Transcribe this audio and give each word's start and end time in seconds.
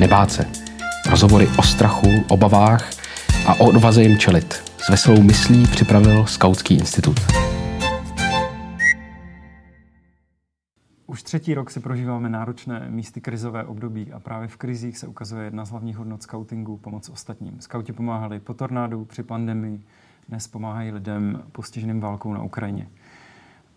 Nebát 0.00 0.32
se. 0.32 0.46
Rozhovory 1.10 1.48
o 1.58 1.62
strachu, 1.62 2.08
obavách 2.28 2.90
a 3.46 3.54
o 3.54 3.68
odvaze 3.68 4.02
jim 4.02 4.18
čelit. 4.18 4.54
S 4.54 4.88
veselou 4.88 5.22
myslí 5.22 5.66
připravil 5.66 6.26
Skautský 6.26 6.74
institut. 6.74 7.16
Už 11.06 11.22
třetí 11.22 11.54
rok 11.54 11.70
si 11.70 11.80
prožíváme 11.80 12.28
náročné 12.28 12.86
místy 12.90 13.20
krizové 13.20 13.64
období 13.64 14.12
a 14.12 14.20
právě 14.20 14.48
v 14.48 14.56
krizích 14.56 14.98
se 14.98 15.06
ukazuje 15.06 15.44
jedna 15.44 15.64
z 15.64 15.70
hlavních 15.70 15.96
hodnot 15.96 16.22
scoutingu 16.22 16.76
pomoc 16.76 17.08
ostatním. 17.08 17.60
Skauti 17.60 17.92
pomáhali 17.92 18.40
po 18.40 18.54
tornádu, 18.54 19.04
při 19.04 19.22
pandemii, 19.22 19.80
dnes 20.28 20.48
pomáhají 20.48 20.90
lidem 20.90 21.42
postiženým 21.52 22.00
válkou 22.00 22.32
na 22.32 22.42
Ukrajině. 22.42 22.88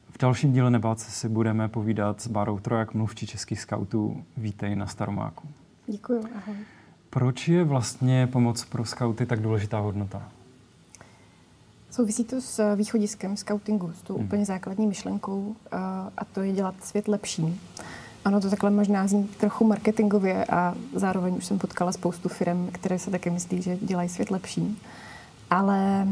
V 0.10 0.18
dalším 0.18 0.54
díle 0.54 0.72
Nebát 0.72 1.00
si 1.00 1.30
budeme 1.30 1.68
povídat 1.68 2.22
s 2.22 2.28
Bárou 2.28 2.60
Trojak, 2.60 2.94
mluvčí 2.94 3.28
českých 3.28 3.60
skautů. 3.60 4.24
Vítej 4.38 4.76
na 4.76 4.88
Staromáku. 4.88 5.48
Děkuji, 5.88 6.24
ahoj. 6.36 6.56
Proč 7.10 7.48
je 7.48 7.64
vlastně 7.64 8.28
pomoc 8.28 8.66
pro 8.66 8.86
skauty 8.86 9.26
tak 9.26 9.42
důležitá 9.42 9.80
hodnota? 9.80 10.30
Souvisí 11.92 12.24
to 12.24 12.42
s 12.42 12.76
východiskem 12.76 13.38
scoutingu, 13.38 13.94
s 13.94 14.02
tou 14.02 14.16
hmm. 14.16 14.26
úplně 14.26 14.46
základní 14.46 14.88
myšlenkou 14.88 15.56
a 16.18 16.26
to 16.26 16.42
je 16.42 16.52
dělat 16.52 16.76
svět 16.84 17.08
lepším. 17.08 17.60
Ano, 18.26 18.42
to 18.42 18.50
takhle 18.50 18.70
možná 18.70 19.08
zní 19.08 19.28
trochu 19.28 19.68
marketingově 19.68 20.46
a 20.46 20.76
zároveň 20.96 21.36
už 21.38 21.46
jsem 21.46 21.60
potkala 21.60 21.92
spoustu 21.92 22.30
firm, 22.30 22.68
které 22.72 23.00
se 23.00 23.12
také 23.12 23.30
myslí, 23.30 23.62
že 23.62 23.78
dělají 23.82 24.10
svět 24.10 24.32
lepším. 24.32 24.78
Ale 25.50 26.08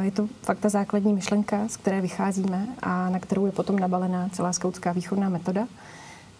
je 0.00 0.10
to 0.10 0.28
fakt 0.42 0.58
ta 0.58 0.68
základní 0.68 1.14
myšlenka, 1.14 1.68
z 1.68 1.76
které 1.76 2.00
vycházíme 2.00 2.66
a 2.82 3.10
na 3.10 3.18
kterou 3.18 3.46
je 3.46 3.52
potom 3.52 3.78
nabalená 3.78 4.28
celá 4.28 4.52
skautská 4.52 4.92
východná 4.92 5.28
metoda 5.28 5.66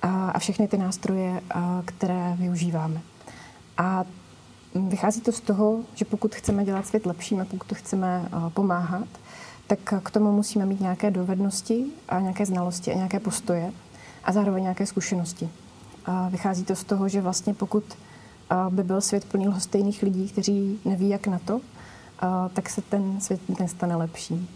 a 0.02 0.38
všechny 0.38 0.69
ty 0.69 0.79
nástroje, 0.79 1.41
které 1.84 2.37
využíváme. 2.39 3.00
A 3.78 4.05
Vychází 4.75 5.20
to 5.20 5.33
z 5.33 5.41
toho, 5.41 5.81
že 5.95 6.05
pokud 6.05 6.34
chceme 6.34 6.64
dělat 6.64 6.86
svět 6.86 7.06
lepším 7.06 7.41
a 7.41 7.45
pokud 7.45 7.72
chceme 7.72 8.28
pomáhat, 8.48 9.09
tak 9.67 9.95
k 10.03 10.11
tomu 10.11 10.33
musíme 10.33 10.67
mít 10.67 10.81
nějaké 10.81 11.11
dovednosti 11.11 11.84
a 12.09 12.20
nějaké 12.20 12.47
znalosti 12.47 12.92
a 12.92 12.97
nějaké 12.97 13.20
postoje 13.20 13.72
a 14.25 14.33
zároveň 14.33 14.62
nějaké 14.62 14.87
zkušenosti. 14.87 15.48
A 16.06 16.28
vychází 16.28 16.65
to 16.65 16.77
z 16.77 16.84
toho, 16.84 17.09
že 17.09 17.20
vlastně 17.20 17.55
pokud 17.55 17.84
by 18.70 18.83
byl 18.83 19.00
svět 19.00 19.25
plný 19.25 19.55
stejných 19.59 20.03
lidí, 20.03 20.28
kteří 20.28 20.81
neví, 20.84 21.09
jak 21.09 21.27
na 21.27 21.39
to, 21.39 21.61
tak 22.53 22.70
se 22.70 22.83
ten 22.83 23.20
svět 23.20 23.61
nestane 23.61 23.97
lepší. 23.97 24.48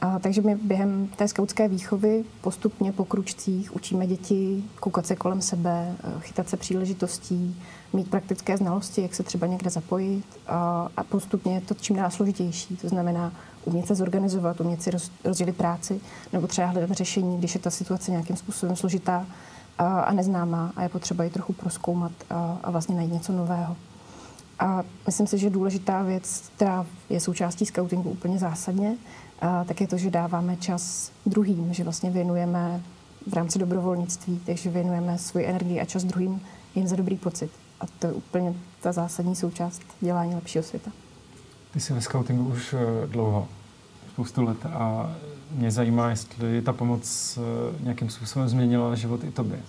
A, 0.00 0.18
takže 0.18 0.42
my 0.42 0.54
během 0.54 1.08
té 1.16 1.28
skautské 1.28 1.68
výchovy 1.68 2.24
postupně 2.40 2.92
po 2.92 3.04
kručcích 3.04 3.76
učíme 3.76 4.06
děti 4.06 4.64
koukat 4.80 5.06
se 5.06 5.16
kolem 5.16 5.42
sebe, 5.42 5.94
chytat 6.18 6.48
se 6.48 6.56
příležitostí, 6.56 7.62
mít 7.92 8.10
praktické 8.10 8.56
znalosti, 8.56 9.02
jak 9.02 9.14
se 9.14 9.22
třeba 9.22 9.46
někde 9.46 9.70
zapojit 9.70 10.24
a, 10.46 10.88
a 10.96 11.04
postupně 11.04 11.54
je 11.54 11.60
to 11.60 11.74
čím 11.74 11.96
dál 11.96 12.10
složitější. 12.10 12.76
To 12.76 12.88
znamená 12.88 13.32
umět 13.64 13.86
se 13.86 13.94
zorganizovat, 13.94 14.60
umět 14.60 14.82
si 14.82 14.90
roz, 14.90 15.10
rozdělit 15.24 15.56
práci 15.56 16.00
nebo 16.32 16.46
třeba 16.46 16.68
hledat 16.68 16.90
řešení, 16.90 17.38
když 17.38 17.54
je 17.54 17.60
ta 17.60 17.70
situace 17.70 18.10
nějakým 18.10 18.36
způsobem 18.36 18.76
složitá 18.76 19.26
a, 19.78 20.00
a 20.00 20.12
neznámá 20.12 20.72
a 20.76 20.82
je 20.82 20.88
potřeba 20.88 21.24
ji 21.24 21.30
trochu 21.30 21.52
proskoumat 21.52 22.12
a, 22.30 22.58
a 22.62 22.70
vlastně 22.70 22.96
najít 22.96 23.12
něco 23.12 23.32
nového. 23.32 23.76
A 24.58 24.82
myslím 25.06 25.26
si, 25.26 25.38
že 25.38 25.50
důležitá 25.50 26.02
věc, 26.02 26.50
která 26.56 26.86
je 27.10 27.20
součástí 27.20 27.66
scoutingu 27.66 28.10
úplně 28.10 28.38
zásadně, 28.38 28.96
a, 29.40 29.64
tak 29.64 29.80
je 29.80 29.86
to, 29.86 29.98
že 29.98 30.10
dáváme 30.10 30.56
čas 30.56 31.12
druhým, 31.26 31.74
že 31.74 31.84
vlastně 31.84 32.10
věnujeme 32.10 32.82
v 33.26 33.32
rámci 33.32 33.58
dobrovolnictví, 33.58 34.40
takže 34.46 34.70
věnujeme 34.70 35.18
svoji 35.18 35.46
energii 35.46 35.80
a 35.80 35.84
čas 35.84 36.04
druhým 36.04 36.40
jen 36.74 36.88
za 36.88 36.96
dobrý 36.96 37.16
pocit. 37.16 37.50
A 37.80 37.84
to 37.98 38.06
je 38.06 38.12
úplně 38.12 38.54
ta 38.80 38.92
zásadní 38.92 39.36
součást 39.36 39.82
dělání 40.00 40.34
lepšího 40.34 40.64
světa. 40.64 40.90
Ty 41.72 41.80
jsi 41.80 41.92
ve 41.92 42.00
scoutingu 42.00 42.44
už 42.44 42.74
eh, 42.74 43.06
dlouho, 43.06 43.48
spoustu 44.12 44.42
let 44.42 44.66
a 44.66 45.12
mě 45.50 45.70
zajímá, 45.70 46.10
jestli 46.10 46.62
ta 46.62 46.72
pomoc 46.72 47.38
eh, 47.38 47.84
nějakým 47.84 48.10
způsobem 48.10 48.48
změnila 48.48 48.94
život 48.94 49.24
i 49.24 49.30
tobě. 49.30 49.60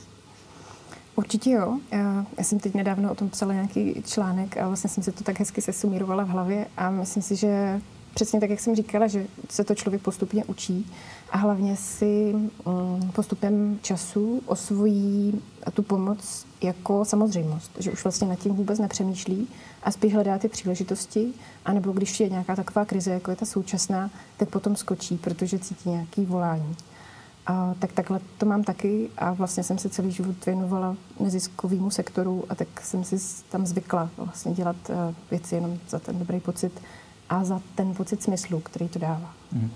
Určitě 1.15 1.51
jo. 1.51 1.79
Já, 1.91 2.25
já 2.37 2.43
jsem 2.43 2.59
teď 2.59 2.73
nedávno 2.73 3.11
o 3.11 3.15
tom 3.15 3.29
psala 3.29 3.53
nějaký 3.53 4.03
článek 4.05 4.57
a 4.57 4.67
vlastně 4.67 4.89
jsem 4.89 5.03
se 5.03 5.11
to 5.11 5.23
tak 5.23 5.39
hezky 5.39 5.61
sesumírovala 5.61 6.23
v 6.23 6.29
hlavě 6.29 6.67
a 6.77 6.89
myslím 6.89 7.23
si, 7.23 7.35
že 7.35 7.81
přesně 8.13 8.39
tak, 8.39 8.49
jak 8.49 8.59
jsem 8.59 8.75
říkala, 8.75 9.07
že 9.07 9.27
se 9.49 9.63
to 9.63 9.75
člověk 9.75 10.01
postupně 10.01 10.45
učí 10.45 10.91
a 11.31 11.37
hlavně 11.37 11.77
si 11.77 12.33
mm, 12.33 13.11
postupem 13.15 13.79
času 13.81 14.41
osvojí 14.45 15.41
tu 15.73 15.83
pomoc 15.83 16.45
jako 16.61 17.05
samozřejmost, 17.05 17.71
že 17.79 17.91
už 17.91 18.03
vlastně 18.03 18.27
nad 18.27 18.39
tím 18.39 18.55
vůbec 18.55 18.79
nepřemýšlí 18.79 19.47
a 19.83 19.91
spíš 19.91 20.13
hledá 20.13 20.37
ty 20.37 20.47
příležitosti, 20.47 21.33
anebo 21.65 21.91
když 21.91 22.19
je 22.19 22.29
nějaká 22.29 22.55
taková 22.55 22.85
krize, 22.85 23.11
jako 23.11 23.31
je 23.31 23.37
ta 23.37 23.45
současná, 23.45 24.09
tak 24.37 24.49
potom 24.49 24.75
skočí, 24.75 25.17
protože 25.17 25.59
cítí 25.59 25.89
nějaký 25.89 26.25
volání. 26.25 26.75
A 27.47 27.75
tak 27.79 27.91
takhle 27.91 28.19
to 28.37 28.45
mám 28.45 28.63
taky 28.63 29.09
a 29.17 29.33
vlastně 29.33 29.63
jsem 29.63 29.77
se 29.77 29.89
celý 29.89 30.11
život 30.11 30.45
věnovala 30.45 30.95
neziskovému 31.19 31.91
sektoru 31.91 32.43
a 32.49 32.55
tak 32.55 32.67
jsem 32.83 33.03
si 33.03 33.17
tam 33.49 33.65
zvykla 33.65 34.09
vlastně 34.17 34.53
dělat 34.53 34.75
eh, 34.89 35.15
věci 35.31 35.55
jenom 35.55 35.79
za 35.89 35.99
ten 35.99 36.19
dobrý 36.19 36.39
pocit 36.39 36.81
a 37.31 37.43
za 37.43 37.61
ten 37.75 37.93
pocit 37.93 38.23
smyslu, 38.23 38.59
který 38.59 38.89
to 38.89 38.99
dává. 38.99 39.33
Mm. 39.51 39.71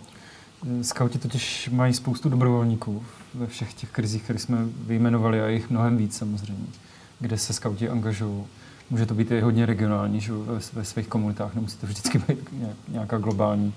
Skauti 0.84 1.18
totiž 1.20 1.70
mají 1.74 1.94
spoustu 1.94 2.30
dobrovolníků 2.30 3.04
ve 3.34 3.48
všech 3.48 3.74
těch 3.74 3.92
krizích, 3.92 4.24
které 4.24 4.40
jsme 4.40 4.58
vyjmenovali 4.88 5.42
a 5.42 5.48
jich 5.48 5.70
mnohem 5.70 5.98
víc 5.98 6.18
samozřejmě, 6.18 6.68
kde 7.20 7.38
se 7.38 7.54
skauti 7.54 7.90
angažují. 7.90 8.44
Může 8.90 9.06
to 9.06 9.14
být 9.14 9.32
i 9.32 9.42
hodně 9.42 9.66
regionální, 9.66 10.22
že 10.22 10.34
ve, 10.34 10.60
ve 10.74 10.86
svých 10.86 11.08
komunitách, 11.08 11.56
nemusí 11.56 11.78
to 11.78 11.88
vždycky 11.88 12.18
být 12.18 12.40
nějaká 12.88 13.18
globální 13.18 13.74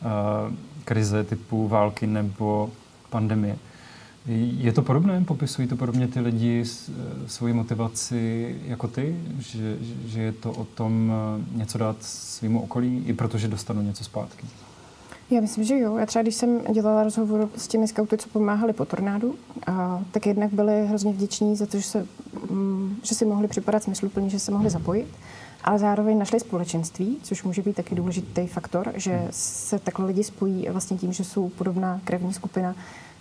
uh, 0.00 0.54
krize 0.84 1.24
typu 1.24 1.68
války 1.68 2.06
nebo 2.06 2.70
pandemie. 3.10 3.56
Je 4.26 4.72
to 4.72 4.82
podobné? 4.82 5.24
Popisují 5.24 5.68
to 5.68 5.76
podobně 5.76 6.08
ty 6.08 6.20
lidi 6.20 6.64
eh, 6.64 6.92
svoji 7.26 7.52
motivaci 7.52 8.56
jako 8.66 8.88
ty? 8.88 9.16
Že, 9.38 9.76
že 10.06 10.22
je 10.22 10.32
to 10.32 10.52
o 10.52 10.64
tom 10.64 11.12
eh, 11.12 11.58
něco 11.58 11.78
dát 11.78 11.96
svýmu 12.00 12.62
okolí, 12.62 13.04
i 13.06 13.12
protože 13.12 13.48
dostanu 13.48 13.82
něco 13.82 14.04
zpátky? 14.04 14.46
Já 15.30 15.40
myslím, 15.40 15.64
že 15.64 15.78
jo. 15.78 15.96
Já 15.96 16.06
třeba, 16.06 16.22
když 16.22 16.34
jsem 16.34 16.60
dělala 16.72 17.04
rozhovor 17.04 17.48
s 17.56 17.68
těmi 17.68 17.88
skauty, 17.88 18.18
co 18.18 18.28
pomáhali 18.28 18.72
po 18.72 18.84
tornádu, 18.84 19.34
a, 19.66 20.02
tak 20.10 20.26
jednak 20.26 20.52
byli 20.52 20.86
hrozně 20.86 21.12
vděční 21.12 21.56
za 21.56 21.66
to, 21.66 21.76
že, 21.76 21.82
se, 21.82 22.06
mm, 22.50 22.96
že 23.02 23.14
si 23.14 23.24
mohli 23.24 23.48
připadat 23.48 23.82
smysluplně, 23.82 24.30
že 24.30 24.38
se 24.38 24.52
mohli 24.52 24.70
zapojit, 24.70 25.08
ale 25.64 25.78
zároveň 25.78 26.18
našli 26.18 26.40
společenství, 26.40 27.18
což 27.22 27.42
může 27.42 27.62
být 27.62 27.76
taky 27.76 27.94
důležitý 27.94 28.46
faktor, 28.46 28.92
že 28.94 29.28
se 29.30 29.78
takhle 29.78 30.06
lidi 30.06 30.24
spojí 30.24 30.68
vlastně 30.70 30.96
tím, 30.96 31.12
že 31.12 31.24
jsou 31.24 31.48
podobná 31.48 32.00
krevní 32.04 32.32
skupina, 32.32 32.74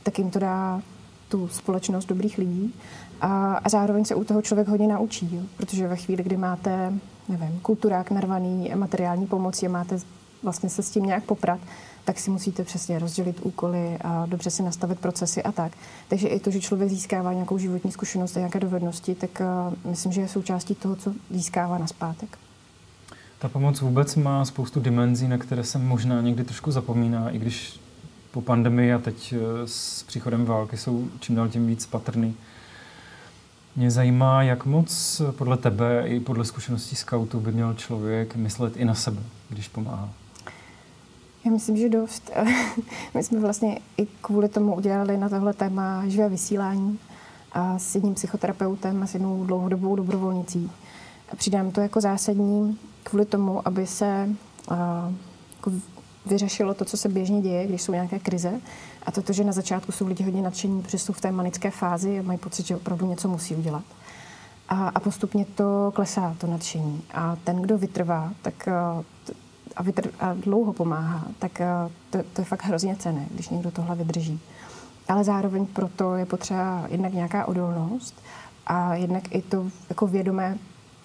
tak 0.07 0.19
jim 0.19 0.31
to 0.31 0.39
dá 0.39 0.81
tu 1.29 1.47
společnost 1.47 2.05
dobrých 2.05 2.37
lidí 2.37 2.73
a, 3.21 3.53
a 3.53 3.69
zároveň 3.69 4.05
se 4.05 4.15
u 4.15 4.23
toho 4.23 4.41
člověk 4.41 4.67
hodně 4.67 4.87
naučí, 4.87 5.29
jo? 5.35 5.41
protože 5.57 5.87
ve 5.87 5.95
chvíli, 5.95 6.23
kdy 6.23 6.37
máte, 6.37 6.93
nevím, 7.29 7.59
kulturák 7.61 8.11
narvaný 8.11 8.71
materiální 8.75 9.27
pomoci 9.27 9.65
a 9.65 9.69
máte 9.69 9.99
vlastně 10.43 10.69
se 10.69 10.83
s 10.83 10.89
tím 10.89 11.05
nějak 11.05 11.23
poprat, 11.23 11.59
tak 12.05 12.19
si 12.19 12.31
musíte 12.31 12.63
přesně 12.63 12.99
rozdělit 12.99 13.39
úkoly 13.43 13.97
a 14.01 14.25
dobře 14.25 14.49
si 14.49 14.63
nastavit 14.63 14.99
procesy 14.99 15.43
a 15.43 15.51
tak. 15.51 15.71
Takže 16.07 16.27
i 16.27 16.39
to, 16.39 16.51
že 16.51 16.59
člověk 16.59 16.89
získává 16.89 17.33
nějakou 17.33 17.57
životní 17.57 17.91
zkušenost 17.91 18.37
a 18.37 18.39
nějaké 18.39 18.59
dovednosti, 18.59 19.15
tak 19.15 19.41
uh, 19.41 19.91
myslím, 19.91 20.11
že 20.11 20.21
je 20.21 20.27
součástí 20.27 20.75
toho, 20.75 20.95
co 20.95 21.13
získává 21.29 21.77
na 21.77 21.87
zpátek. 21.87 22.37
Ta 23.39 23.49
pomoc 23.49 23.81
vůbec 23.81 24.15
má 24.15 24.45
spoustu 24.45 24.79
dimenzí, 24.79 25.27
na 25.27 25.37
které 25.37 25.63
se 25.63 25.77
možná 25.77 26.21
někdy 26.21 26.43
trošku 26.43 26.71
zapomíná, 26.71 27.29
i 27.29 27.37
když 27.37 27.79
po 28.37 28.41
pandemii 28.41 28.93
a 28.93 28.99
teď 28.99 29.33
eh, 29.33 29.67
s 29.67 30.03
příchodem 30.03 30.45
války 30.45 30.77
jsou 30.77 31.07
čím 31.19 31.35
dál 31.35 31.49
tím 31.49 31.67
víc 31.67 31.85
patrný. 31.85 32.35
Mě 33.75 33.91
zajímá, 33.91 34.43
jak 34.43 34.65
moc 34.65 35.21
podle 35.31 35.57
tebe 35.57 36.03
i 36.07 36.19
podle 36.19 36.45
zkušeností 36.45 36.95
scoutů 36.95 37.39
by 37.39 37.51
měl 37.51 37.73
člověk 37.73 38.35
myslet 38.35 38.77
i 38.77 38.85
na 38.85 38.95
sebe, 38.95 39.21
když 39.49 39.67
pomáhá. 39.67 40.09
Já 41.45 41.51
myslím, 41.51 41.77
že 41.77 41.89
dost. 41.89 42.31
My 43.13 43.23
jsme 43.23 43.39
vlastně 43.39 43.79
i 43.97 44.07
kvůli 44.21 44.49
tomu 44.49 44.75
udělali 44.75 45.17
na 45.17 45.29
tohle 45.29 45.53
téma 45.53 46.07
živé 46.07 46.29
vysílání 46.29 46.99
a 47.51 47.79
s 47.79 47.95
jedním 47.95 48.13
psychoterapeutem 48.13 49.03
a 49.03 49.07
s 49.07 49.13
jednou 49.13 49.45
dlouhodobou 49.45 49.95
dobrovolnicí. 49.95 50.71
Přidám 51.35 51.71
to 51.71 51.81
jako 51.81 52.01
zásadní 52.01 52.77
kvůli 53.03 53.25
tomu, 53.25 53.67
aby 53.67 53.87
se 53.87 54.29
jako 55.55 55.71
vyřešilo 56.27 56.73
to, 56.73 56.85
co 56.85 56.97
se 56.97 57.09
běžně 57.09 57.41
děje, 57.41 57.67
když 57.67 57.81
jsou 57.81 57.91
nějaké 57.91 58.19
krize. 58.19 58.51
A 59.05 59.11
to, 59.11 59.33
že 59.33 59.43
na 59.43 59.51
začátku 59.51 59.91
jsou 59.91 60.07
lidi 60.07 60.23
hodně 60.23 60.41
nadšení, 60.41 60.81
protože 60.81 60.99
jsou 60.99 61.13
v 61.13 61.21
té 61.21 61.31
manické 61.31 61.71
fázi 61.71 62.19
a 62.19 62.21
mají 62.21 62.39
pocit, 62.39 62.67
že 62.67 62.75
opravdu 62.75 63.05
něco 63.05 63.27
musí 63.27 63.55
udělat. 63.55 63.83
A, 64.69 64.87
a 64.87 64.99
postupně 64.99 65.45
to 65.45 65.91
klesá, 65.95 66.35
to 66.37 66.47
nadšení. 66.47 67.01
A 67.13 67.37
ten, 67.43 67.61
kdo 67.61 67.77
vytrvá, 67.77 68.33
tak 68.41 68.67
a, 69.77 69.83
vytr- 69.83 70.11
a 70.19 70.33
dlouho 70.33 70.73
pomáhá, 70.73 71.23
tak 71.39 71.61
eh, 71.61 71.67
to, 72.09 72.19
to 72.33 72.41
je 72.41 72.45
fakt 72.45 72.63
hrozně 72.63 72.95
cené, 72.95 73.25
když 73.31 73.49
někdo 73.49 73.71
tohle 73.71 73.95
vydrží. 73.95 74.39
Ale 75.07 75.23
zároveň 75.23 75.65
proto 75.65 76.15
je 76.15 76.25
potřeba 76.25 76.85
jednak 76.89 77.13
nějaká 77.13 77.45
odolnost 77.45 78.23
a 78.67 78.95
jednak 78.95 79.35
i 79.35 79.41
to 79.41 79.65
jako 79.89 80.07
vědomé 80.07 80.57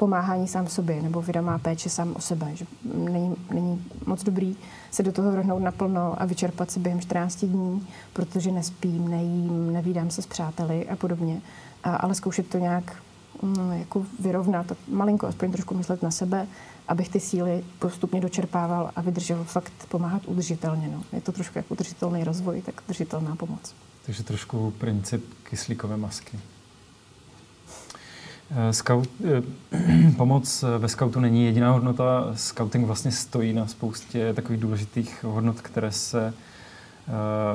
pomáhání 0.02 0.49
sám 0.49 0.66
sobě 0.66 1.02
nebo 1.02 1.22
vědomá 1.22 1.58
péče 1.58 1.90
sám 1.90 2.14
o 2.16 2.20
sebe. 2.20 2.50
Že 2.54 2.66
není, 2.94 3.37
není 3.50 3.84
moc 4.06 4.22
dobrý 4.22 4.56
se 4.90 5.02
do 5.02 5.12
toho 5.12 5.32
vrhnout 5.32 5.62
naplno 5.62 6.22
a 6.22 6.25
vyčerpat 6.25 6.70
se 6.70 6.81
během 6.81 7.00
14 7.00 7.44
dní, 7.44 7.88
protože 8.12 8.50
nespím, 8.50 9.08
nejím, 9.08 9.72
nevídám 9.72 10.10
se 10.10 10.22
s 10.22 10.26
přáteli 10.26 10.88
a 10.88 10.96
podobně. 10.96 11.40
A, 11.84 11.96
ale 11.96 12.14
zkoušet 12.14 12.49
to 12.49 12.58
nějak 12.58 13.02
mm, 13.43 13.72
jako 13.72 14.06
vyrovnat, 14.20 14.72
malinko 14.88 15.26
aspoň 15.26 15.52
trošku 15.52 15.75
myslet 15.75 16.02
na 16.02 16.10
sebe, 16.10 16.46
abych 16.88 17.08
ty 17.08 17.20
síly 17.20 17.64
postupně 17.78 18.20
dočerpával 18.20 18.90
a 18.96 19.00
vydržel 19.00 19.44
fakt 19.44 19.72
pomáhat 19.88 20.22
udržitelně. 20.26 20.88
No. 20.88 21.02
Je 21.12 21.20
to 21.20 21.32
trošku 21.32 21.58
jako 21.58 21.75
udržitelný 21.75 22.25
rozvoj, 22.25 22.62
tak 22.62 22.82
udržitelná 22.87 23.37
pomoc. 23.37 23.75
Takže 24.06 24.22
trošku 24.22 24.70
princip 24.70 25.25
kyslíkové 25.43 25.96
masky. 25.96 26.38
Eh, 28.56 28.72
scout, 28.72 29.08
eh, 29.25 30.12
pomoc 30.16 30.64
ve 30.78 30.88
scoutu 30.88 31.20
není 31.20 31.44
jediná 31.44 31.72
hodnota. 31.72 32.32
Scouting 32.34 32.87
vlastně 32.87 33.12
stojí 33.12 33.52
na 33.52 33.66
spoustě 33.66 34.34
takových 34.34 34.60
důležitých 34.60 35.25
hodnot, 35.25 35.60
které 35.60 35.93
se 35.93 36.26
eh, 36.28 37.12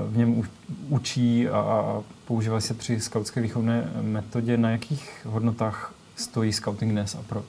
v 0.09 0.17
něm 0.17 0.43
učí 0.89 1.49
a 1.49 2.03
používají 2.25 2.61
se 2.61 2.73
při 2.73 2.99
skautské 2.99 3.41
výchovné 3.41 3.91
metodě. 4.01 4.57
Na 4.57 4.69
jakých 4.69 5.25
hodnotách 5.25 5.93
stojí 6.15 6.53
scouting 6.53 6.91
dnes 6.91 7.15
a 7.15 7.21
proč? 7.27 7.45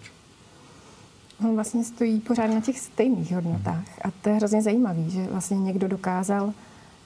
On 1.40 1.54
vlastně 1.54 1.84
stojí 1.84 2.20
pořád 2.20 2.46
na 2.46 2.60
těch 2.60 2.78
stejných 2.78 3.32
hodnotách. 3.32 3.84
A 4.04 4.10
to 4.22 4.28
je 4.28 4.34
hrozně 4.34 4.62
zajímavé, 4.62 5.10
že 5.10 5.26
vlastně 5.26 5.58
někdo 5.58 5.88
dokázal 5.88 6.52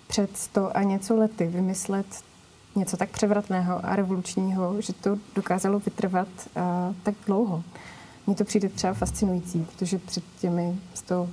před 0.06 0.36
sto 0.36 0.76
a 0.76 0.82
něco 0.82 1.16
lety 1.16 1.46
vymyslet 1.46 2.06
něco 2.76 2.96
tak 2.96 3.10
převratného 3.10 3.86
a 3.86 3.96
revolučního, 3.96 4.80
že 4.80 4.92
to 4.92 5.18
dokázalo 5.34 5.78
vytrvat 5.78 6.28
uh, 6.28 6.62
tak 7.02 7.14
dlouho. 7.26 7.62
Mně 8.26 8.36
to 8.36 8.44
přijde 8.44 8.68
třeba 8.68 8.92
fascinující, 8.92 9.64
protože 9.64 9.98
před 9.98 10.24
těmi 10.40 10.78
sto 10.94 11.28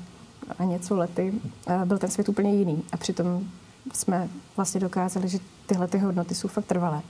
a 0.59 0.63
něco 0.63 0.95
lety 0.95 1.33
uh, 1.68 1.86
byl 1.86 1.97
ten 1.97 2.09
svět 2.09 2.30
úplně 2.30 2.56
jiný. 2.56 2.83
A 2.91 2.97
přitom 2.97 3.44
jsme 3.94 4.30
vlastně 4.56 4.80
dokázali, 4.80 5.30
že 5.30 5.39
tyhle 5.65 5.88
ty 5.88 5.97
hodnoty 5.97 6.36
jsou 6.36 6.47
fakt 6.47 6.65
trvalé. 6.65 7.01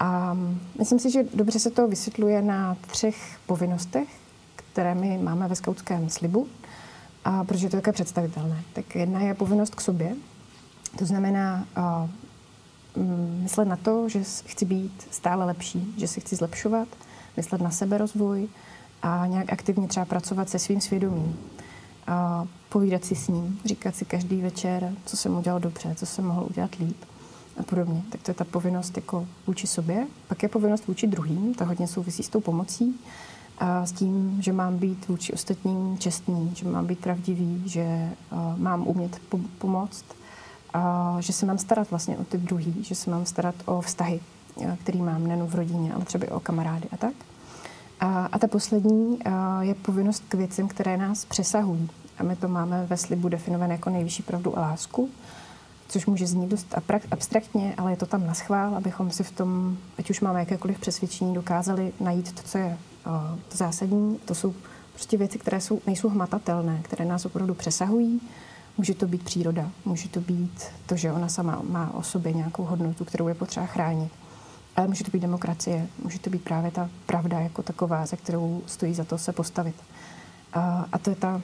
A 0.00 0.36
myslím 0.78 0.98
si, 0.98 1.10
že 1.10 1.24
dobře 1.34 1.58
se 1.58 1.70
to 1.70 1.88
vysvětluje 1.88 2.42
na 2.42 2.76
třech 2.86 3.38
povinnostech, 3.46 4.08
které 4.56 4.94
my 4.94 5.18
máme 5.18 5.48
ve 5.48 5.56
skautském 5.56 6.10
slibu, 6.10 6.48
a 7.24 7.44
protože 7.44 7.68
to 7.68 7.76
je 7.76 7.82
také 7.82 7.92
představitelné. 7.92 8.62
Tak 8.72 8.94
jedna 8.94 9.20
je 9.20 9.34
povinnost 9.34 9.74
k 9.74 9.80
sobě, 9.80 10.16
to 10.98 11.06
znamená 11.06 11.66
uh, 11.78 12.10
myslet 13.42 13.68
na 13.68 13.76
to, 13.76 14.08
že 14.08 14.24
chci 14.46 14.64
být 14.64 15.08
stále 15.10 15.44
lepší, 15.44 15.94
že 15.96 16.08
se 16.08 16.20
chci 16.20 16.36
zlepšovat, 16.36 16.88
myslet 17.36 17.60
na 17.60 17.70
sebe 17.70 17.98
rozvoj 17.98 18.48
a 19.02 19.26
nějak 19.26 19.52
aktivně 19.52 19.88
třeba 19.88 20.06
pracovat 20.06 20.50
se 20.50 20.58
svým 20.58 20.80
svědomím. 20.80 21.38
A 22.06 22.46
povídat 22.68 23.04
si 23.04 23.14
s 23.14 23.28
ním, 23.28 23.60
říkat 23.64 23.96
si 23.96 24.04
každý 24.04 24.40
večer, 24.40 24.92
co 25.06 25.16
jsem 25.16 25.36
udělal 25.36 25.60
dobře, 25.60 25.94
co 25.94 26.06
jsem 26.06 26.24
mohl 26.24 26.46
udělat 26.50 26.74
líp 26.74 26.96
a 27.60 27.62
podobně. 27.62 28.02
Tak 28.10 28.22
to 28.22 28.30
je 28.30 28.34
ta 28.34 28.44
povinnost 28.44 28.96
jako 28.96 29.26
vůči 29.46 29.66
sobě. 29.66 30.06
Pak 30.28 30.42
je 30.42 30.48
povinnost 30.48 30.86
vůči 30.86 31.06
druhým, 31.06 31.54
to 31.54 31.64
hodně 31.64 31.86
souvisí 31.86 32.22
s 32.22 32.28
tou 32.28 32.40
pomocí 32.40 33.00
a 33.58 33.86
s 33.86 33.92
tím, 33.92 34.38
že 34.42 34.52
mám 34.52 34.78
být 34.78 35.08
vůči 35.08 35.32
ostatním 35.32 35.98
čestný, 35.98 36.52
že 36.54 36.68
mám 36.68 36.86
být 36.86 36.98
pravdivý, 36.98 37.62
že 37.66 38.10
mám 38.56 38.88
umět 38.88 39.20
po- 39.28 39.40
pomoct 39.58 40.04
a 40.74 41.16
že 41.20 41.32
se 41.32 41.46
mám 41.46 41.58
starat 41.58 41.90
vlastně 41.90 42.18
o 42.18 42.24
ty 42.24 42.38
druhý, 42.38 42.84
že 42.84 42.94
se 42.94 43.10
mám 43.10 43.26
starat 43.26 43.54
o 43.64 43.80
vztahy, 43.80 44.20
eh, 44.62 44.78
který 44.82 45.02
mám 45.02 45.26
nejen 45.26 45.46
v 45.46 45.54
rodině, 45.54 45.94
ale 45.94 46.04
třeba 46.04 46.26
i 46.26 46.30
o 46.30 46.40
kamarády 46.40 46.88
a 46.92 46.96
tak. 46.96 47.14
A, 48.00 48.28
a 48.32 48.38
ta 48.38 48.46
poslední 48.46 49.22
a, 49.24 49.62
je 49.62 49.74
povinnost 49.74 50.24
k 50.28 50.34
věcem, 50.34 50.68
které 50.68 50.96
nás 50.96 51.24
přesahují. 51.24 51.90
A 52.18 52.22
my 52.22 52.36
to 52.36 52.48
máme 52.48 52.86
ve 52.86 52.96
slibu 52.96 53.28
definované 53.28 53.74
jako 53.74 53.90
nejvyšší 53.90 54.22
pravdu 54.22 54.58
a 54.58 54.60
lásku, 54.60 55.08
což 55.88 56.06
může 56.06 56.26
znít 56.26 56.48
dost 56.48 56.74
abstraktně, 57.10 57.74
ale 57.78 57.92
je 57.92 57.96
to 57.96 58.06
tam 58.06 58.26
na 58.26 58.34
schvál, 58.34 58.74
abychom 58.76 59.10
si 59.10 59.24
v 59.24 59.30
tom, 59.30 59.76
ať 59.98 60.10
už 60.10 60.20
máme 60.20 60.40
jakékoliv 60.40 60.78
přesvědčení, 60.78 61.34
dokázali 61.34 61.92
najít 62.00 62.32
to, 62.32 62.42
co 62.42 62.58
je 62.58 62.78
a, 63.04 63.36
to 63.48 63.56
zásadní. 63.56 64.18
To 64.24 64.34
jsou 64.34 64.54
prostě 64.92 65.16
věci, 65.16 65.38
které 65.38 65.60
jsou, 65.60 65.80
nejsou 65.86 66.08
hmatatelné, 66.08 66.80
které 66.82 67.04
nás 67.04 67.24
opravdu 67.24 67.54
přesahují 67.54 68.20
Může 68.78 68.94
to 68.94 69.06
být 69.06 69.22
příroda, 69.22 69.70
může 69.84 70.08
to 70.08 70.20
být 70.20 70.62
to, 70.86 70.96
že 70.96 71.12
ona 71.12 71.28
sama 71.28 71.62
má 71.68 71.94
o 71.94 72.02
sobě 72.02 72.32
nějakou 72.32 72.64
hodnotu, 72.64 73.04
kterou 73.04 73.28
je 73.28 73.34
potřeba 73.34 73.66
chránit. 73.66 74.12
Ale 74.76 74.88
může 74.88 75.04
to 75.04 75.10
být 75.10 75.20
demokracie, 75.20 75.86
může 76.02 76.18
to 76.18 76.30
být 76.30 76.44
právě 76.44 76.70
ta 76.70 76.90
pravda 77.06 77.40
jako 77.40 77.62
taková, 77.62 78.06
za 78.06 78.16
kterou 78.16 78.62
stojí 78.66 78.94
za 78.94 79.04
to 79.04 79.18
se 79.18 79.32
postavit. 79.32 79.74
A, 80.52 80.88
a 80.92 80.98
to 80.98 81.10
je 81.10 81.16
ta 81.16 81.40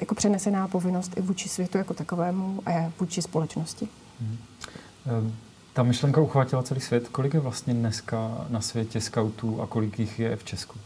jako 0.00 0.14
přenesená 0.14 0.68
povinnost 0.68 1.12
i 1.16 1.20
vůči 1.20 1.48
světu 1.48 1.78
jako 1.78 1.94
takovému 1.94 2.62
a 2.66 2.92
vůči 3.00 3.22
společnosti. 3.22 3.88
Hmm. 4.20 5.32
Ta 5.72 5.82
myšlenka 5.82 6.20
uchvátila 6.20 6.62
celý 6.62 6.80
svět. 6.80 7.08
Kolik 7.08 7.34
je 7.34 7.40
vlastně 7.40 7.74
dneska 7.74 8.46
na 8.48 8.60
světě 8.60 9.00
skautů 9.00 9.62
a 9.62 9.66
kolik 9.66 9.98
jich 9.98 10.18
je 10.18 10.36
v 10.36 10.44
Česku? 10.44 10.78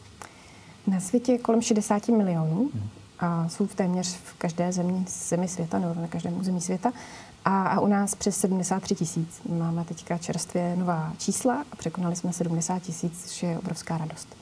Na 0.86 1.00
světě 1.00 1.32
je 1.32 1.38
kolem 1.38 1.62
60 1.62 2.08
milionů. 2.08 2.70
Hmm 2.74 2.90
a 3.20 3.48
jsou 3.48 3.66
v 3.66 3.74
téměř 3.74 4.16
v 4.16 4.34
každé 4.38 4.72
zemi, 4.72 5.04
zemi 5.08 5.48
světa, 5.48 5.78
nebo 5.78 6.00
na 6.00 6.08
každém 6.08 6.38
území 6.38 6.60
světa. 6.60 6.92
A, 7.44 7.62
a 7.62 7.80
u 7.80 7.86
nás 7.86 8.14
přes 8.14 8.36
73 8.40 8.94
tisíc. 8.94 9.40
Máme 9.58 9.84
teďka 9.84 10.18
čerstvě 10.18 10.76
nová 10.76 11.12
čísla 11.18 11.64
a 11.72 11.76
překonali 11.76 12.16
jsme 12.16 12.32
70 12.32 12.78
tisíc, 12.78 13.24
což 13.26 13.42
je 13.42 13.58
obrovská 13.58 13.98
radost. 13.98 14.36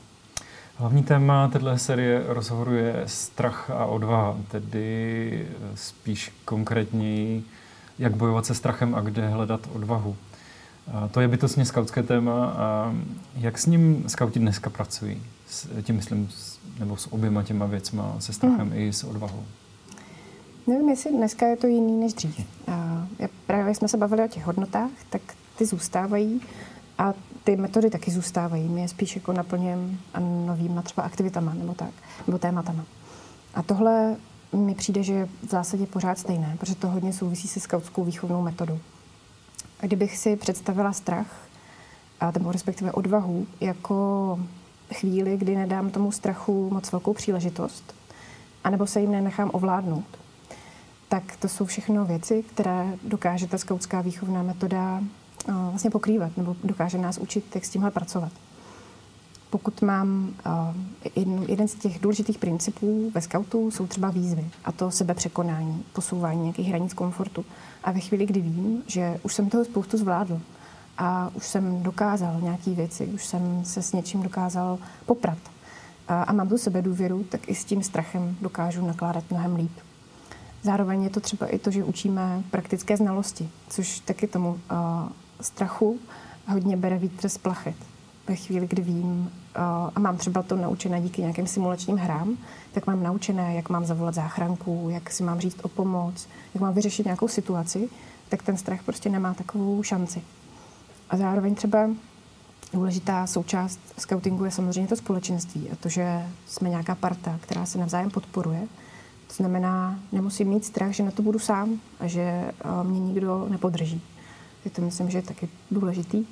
Hlavní 0.77 1.03
téma 1.03 1.49
této 1.49 1.79
série 1.79 2.23
rozhovoru 2.27 2.75
je 2.75 3.03
strach 3.07 3.71
a 3.71 3.85
odvaha, 3.85 4.37
tedy 4.51 5.49
spíš 5.75 6.33
konkrétněji, 6.45 7.45
jak 7.99 8.17
bojovat 8.17 8.47
se 8.47 8.55
strachem 8.55 8.95
a 8.95 9.01
kde 9.01 9.29
hledat 9.29 9.61
odvahu. 9.73 10.17
To 11.11 11.21
je 11.21 11.29
bytostně 11.29 11.65
skautské 11.65 12.03
téma 12.03 12.47
a 12.47 12.95
jak 13.35 13.59
s 13.59 13.67
ním 13.67 14.05
skauti 14.07 14.39
dneska 14.39 14.71
pracují? 14.71 15.23
S, 15.51 15.69
tím 15.83 15.97
myslím 15.97 16.29
nebo 16.79 16.97
s 16.97 17.13
oběma 17.13 17.43
těma 17.43 17.67
věcma, 17.67 18.17
se 18.19 18.33
strachem 18.33 18.67
mm. 18.67 18.73
i 18.73 18.93
s 18.93 19.05
odvahou? 19.05 19.45
Nevím, 20.67 20.89
jestli 20.89 21.13
dneska 21.13 21.47
je 21.47 21.57
to 21.57 21.67
jiný 21.67 22.01
než 22.01 22.15
dřív. 22.15 22.47
A 22.69 23.07
právě 23.47 23.75
jsme 23.75 23.89
se 23.89 23.97
bavili 23.97 24.25
o 24.25 24.29
těch 24.29 24.47
hodnotách, 24.47 24.91
tak 25.11 25.23
ty 25.59 25.67
zůstávají 25.67 26.41
a 26.99 27.15
ty 27.45 27.57
metody 27.57 27.91
taky 27.91 28.11
zůstávají. 28.11 28.69
My 28.69 28.81
je 28.81 28.89
spíš 28.89 29.17
jako 29.17 29.33
naplňujeme 29.33 29.99
novýma 30.47 30.83
třeba 30.83 31.03
aktivitama 31.03 31.55
nebo 31.55 31.75
tak, 31.75 31.91
nebo 32.27 32.39
tématama. 32.39 32.85
A 33.55 33.63
tohle 33.63 34.17
mi 34.53 34.75
přijde, 34.75 35.03
že 35.03 35.13
je 35.13 35.29
v 35.43 35.51
zásadě 35.51 35.87
pořád 35.87 36.19
stejné, 36.19 36.57
protože 36.59 36.75
to 36.75 36.89
hodně 36.89 37.13
souvisí 37.13 37.49
se 37.49 37.61
skautskou 37.61 38.05
výchovnou 38.05 38.43
metodou. 38.43 38.79
A 39.81 39.87
kdybych 39.87 40.19
si 40.19 40.37
představila 40.37 40.93
strach, 40.93 41.49
a 42.21 42.31
nebo 42.31 42.53
respektive 42.53 42.93
odvahu, 42.93 43.47
jako 43.61 44.39
chvíli, 44.93 45.37
kdy 45.37 45.57
nedám 45.57 45.91
tomu 45.91 46.13
strachu 46.13 46.71
moc 46.71 46.93
velkou 46.93 47.15
příležitost, 47.15 47.95
anebo 48.65 48.87
se 48.87 49.01
jim 49.01 49.13
nenechám 49.13 49.51
ovládnout. 49.53 50.05
Tak 51.09 51.37
to 51.37 51.49
jsou 51.49 51.65
všechno 51.65 52.05
věci, 52.05 52.45
které 52.55 52.95
dokáže 53.05 53.47
ta 53.47 53.59
skautská 53.59 54.01
výchovná 54.01 54.43
metoda 54.43 55.01
uh, 55.49 55.55
vlastně 55.55 55.91
pokrývat, 55.91 56.37
nebo 56.37 56.57
dokáže 56.65 56.99
nás 56.99 57.19
učit, 57.19 57.55
jak 57.55 57.65
s 57.65 57.71
tímhle 57.71 57.91
pracovat. 57.91 58.33
Pokud 59.51 59.83
mám 59.83 60.35
jeden, 61.17 61.45
jeden 61.49 61.69
z 61.69 61.75
těch 61.75 62.01
důležitých 62.01 62.39
principů 62.39 63.11
ve 63.15 63.21
skautu, 63.21 63.71
jsou 63.71 63.87
třeba 63.87 64.11
výzvy, 64.11 64.45
a 64.65 64.73
to 64.73 64.91
sebepřekonání, 64.91 65.85
posouvání 65.93 66.43
nějakých 66.43 66.69
hranic 66.69 66.95
komfortu. 66.95 67.45
A 67.85 67.93
ve 67.93 68.01
chvíli, 68.01 68.27
kdy 68.27 68.41
vím, 68.41 68.83
že 68.87 69.21
už 69.23 69.35
jsem 69.35 69.51
toho 69.51 69.65
spoustu 69.65 69.97
zvládl, 69.97 70.41
a 70.99 71.31
už 71.35 71.47
jsem 71.47 71.83
dokázal 71.83 72.41
nějaké 72.41 72.71
věci, 72.71 73.07
už 73.07 73.25
jsem 73.25 73.65
se 73.65 73.83
s 73.83 73.93
něčím 73.93 74.23
dokázal 74.23 74.79
poprat 75.07 75.39
a, 76.09 76.23
a 76.23 76.33
mám 76.33 76.49
tu 76.49 76.59
sebe 76.59 76.83
důvěru, 76.83 77.25
tak 77.25 77.49
i 77.49 77.55
s 77.55 77.65
tím 77.65 77.83
strachem 77.83 78.37
dokážu 78.41 78.87
nakládat 78.87 79.25
mnohem 79.31 79.57
líp. 79.57 79.73
Zároveň 80.63 81.03
je 81.03 81.11
to 81.11 81.21
třeba 81.21 81.47
i 81.47 81.59
to, 81.59 81.71
že 81.71 81.85
učíme 81.85 82.43
praktické 82.51 82.97
znalosti, 82.97 83.51
což 83.69 84.01
taky 84.01 84.27
tomu 84.27 84.51
uh, 84.51 84.59
strachu 85.41 85.99
hodně 86.49 86.77
bere 86.77 86.99
vítr 86.99 87.29
z 87.29 87.39
plachet. 87.39 87.77
Ve 88.29 88.37
chvíli, 88.37 88.67
kdy 88.67 88.83
vím 88.83 89.21
uh, 89.21 89.63
a 89.95 90.01
mám 90.01 90.17
třeba 90.17 90.43
to 90.43 90.57
naučené 90.57 91.01
díky 91.01 91.21
nějakým 91.21 91.47
simulačním 91.47 91.97
hrám, 91.97 92.37
tak 92.73 92.87
mám 92.87 93.03
naučené, 93.03 93.55
jak 93.55 93.69
mám 93.69 93.87
zavolat 93.87 94.15
záchranku, 94.15 94.89
jak 94.91 95.11
si 95.11 95.23
mám 95.23 95.41
říct 95.41 95.59
o 95.63 95.69
pomoc, 95.69 96.29
jak 96.55 96.61
mám 96.61 96.75
vyřešit 96.75 97.07
nějakou 97.07 97.29
situaci, 97.29 97.89
tak 98.29 98.43
ten 98.43 98.57
strach 98.57 98.83
prostě 98.83 99.09
nemá 99.09 99.35
takovou 99.35 99.83
šanci. 99.83 100.23
A 101.11 101.17
zároveň 101.17 101.55
třeba 101.55 101.91
důležitá 102.73 103.27
součást 103.27 103.81
scoutingu 103.99 104.45
je 104.45 104.51
samozřejmě 104.51 104.89
to 104.89 104.97
společenství 104.97 105.71
a 105.71 105.77
to, 105.77 105.89
že 105.89 106.27
jsme 106.47 106.69
nějaká 106.69 106.95
parta, 106.95 107.39
která 107.43 107.67
se 107.67 107.79
navzájem 107.79 108.11
podporuje. 108.11 108.69
To 109.27 109.35
znamená, 109.35 109.99
nemusím 110.13 110.49
mít 110.49 110.65
strach, 110.65 110.93
že 110.93 111.03
na 111.03 111.11
to 111.11 111.23
budu 111.23 111.39
sám 111.39 111.81
a 112.01 112.07
že 112.07 112.21
eh, 112.21 112.53
mě 112.85 113.01
nikdo 113.01 113.47
nepodrží. 113.49 114.03
Tak 114.65 114.73
to 114.73 114.83
myslím, 114.83 115.11
že 115.11 115.19
je 115.19 115.23
taky 115.23 115.49
důležitý. 115.71 116.27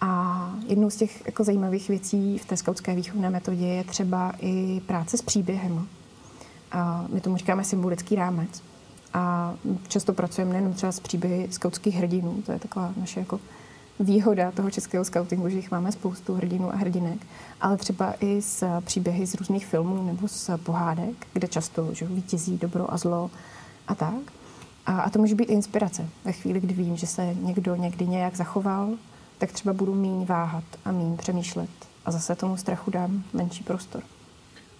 A 0.00 0.50
jednou 0.66 0.90
z 0.90 0.96
těch 0.96 1.26
jako 1.26 1.44
zajímavých 1.44 1.88
věcí 1.88 2.38
v 2.38 2.44
té 2.44 2.56
skautské 2.56 2.94
výchovné 2.94 3.30
metodě 3.30 3.66
je 3.66 3.84
třeba 3.84 4.32
i 4.40 4.82
práce 4.86 5.16
s 5.16 5.22
příběhem. 5.22 5.86
A 6.72 7.06
my 7.12 7.20
tomu 7.20 7.36
říkáme 7.36 7.64
symbolický 7.64 8.14
rámec. 8.14 8.62
A 9.14 9.54
často 9.88 10.12
pracujeme 10.12 10.52
nejen 10.52 10.72
třeba 10.72 10.92
s 10.92 11.00
příběhy 11.00 11.48
skautských 11.50 11.94
hrdinů, 11.94 12.42
to 12.46 12.52
je 12.52 12.58
taková 12.58 12.92
naše 12.96 13.20
jako 13.20 13.40
výhoda 14.02 14.50
toho 14.50 14.70
českého 14.70 15.04
scoutingu, 15.04 15.48
že 15.48 15.56
jich 15.56 15.70
máme 15.70 15.92
spoustu 15.92 16.34
hrdinů 16.34 16.72
a 16.72 16.76
hrdinek, 16.76 17.26
ale 17.60 17.76
třeba 17.76 18.14
i 18.20 18.42
s 18.42 18.80
příběhy 18.80 19.26
z 19.26 19.34
různých 19.34 19.66
filmů 19.66 20.02
nebo 20.02 20.28
z 20.28 20.50
pohádek, 20.62 21.26
kde 21.32 21.48
často 21.48 21.94
že 21.94 22.06
vítězí 22.06 22.58
dobro 22.58 22.94
a 22.94 22.96
zlo 22.96 23.30
a 23.88 23.94
tak. 23.94 24.32
A, 24.86 25.00
a 25.00 25.10
to 25.10 25.18
může 25.18 25.34
být 25.34 25.50
inspirace. 25.50 26.08
Ve 26.24 26.32
chvíli, 26.32 26.60
kdy 26.60 26.74
vím, 26.74 26.96
že 26.96 27.06
se 27.06 27.34
někdo 27.34 27.76
někdy 27.76 28.06
nějak 28.06 28.36
zachoval, 28.36 28.88
tak 29.38 29.52
třeba 29.52 29.72
budu 29.72 29.94
míň 29.94 30.24
váhat 30.24 30.64
a 30.84 30.92
míň 30.92 31.16
přemýšlet 31.16 31.70
a 32.04 32.10
zase 32.10 32.34
tomu 32.34 32.56
strachu 32.56 32.90
dám 32.90 33.22
menší 33.32 33.64
prostor. 33.64 34.02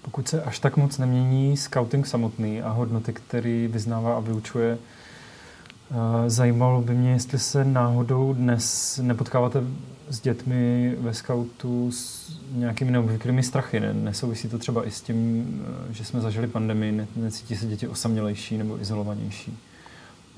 Pokud 0.02 0.28
se 0.28 0.42
až 0.42 0.58
tak 0.58 0.76
moc 0.76 0.98
nemění 0.98 1.56
scouting 1.56 2.06
samotný 2.06 2.62
a 2.62 2.70
hodnoty, 2.70 3.12
který 3.12 3.68
vyznává 3.68 4.16
a 4.16 4.20
vyučuje, 4.20 4.78
zajímalo 6.26 6.82
by 6.82 6.94
mě, 6.94 7.10
jestli 7.10 7.38
se 7.38 7.64
náhodou 7.64 8.32
dnes 8.32 8.98
nepotkáváte 9.02 9.62
s 10.08 10.20
dětmi 10.20 10.94
ve 10.98 11.14
scoutu 11.14 11.92
s 11.92 12.32
nějakými 12.52 12.90
neobvyklými 12.90 13.42
strachy. 13.42 13.80
Ne? 13.80 13.94
Nesouvisí 13.94 14.48
to 14.48 14.58
třeba 14.58 14.86
i 14.86 14.90
s 14.90 15.00
tím, 15.00 15.46
eh, 15.90 15.92
že 15.92 16.04
jsme 16.04 16.20
zažili 16.20 16.46
pandemii, 16.46 17.06
necítí 17.16 17.56
se 17.56 17.66
děti 17.66 17.88
osamělejší 17.88 18.58
nebo 18.58 18.80
izolovanější? 18.80 19.58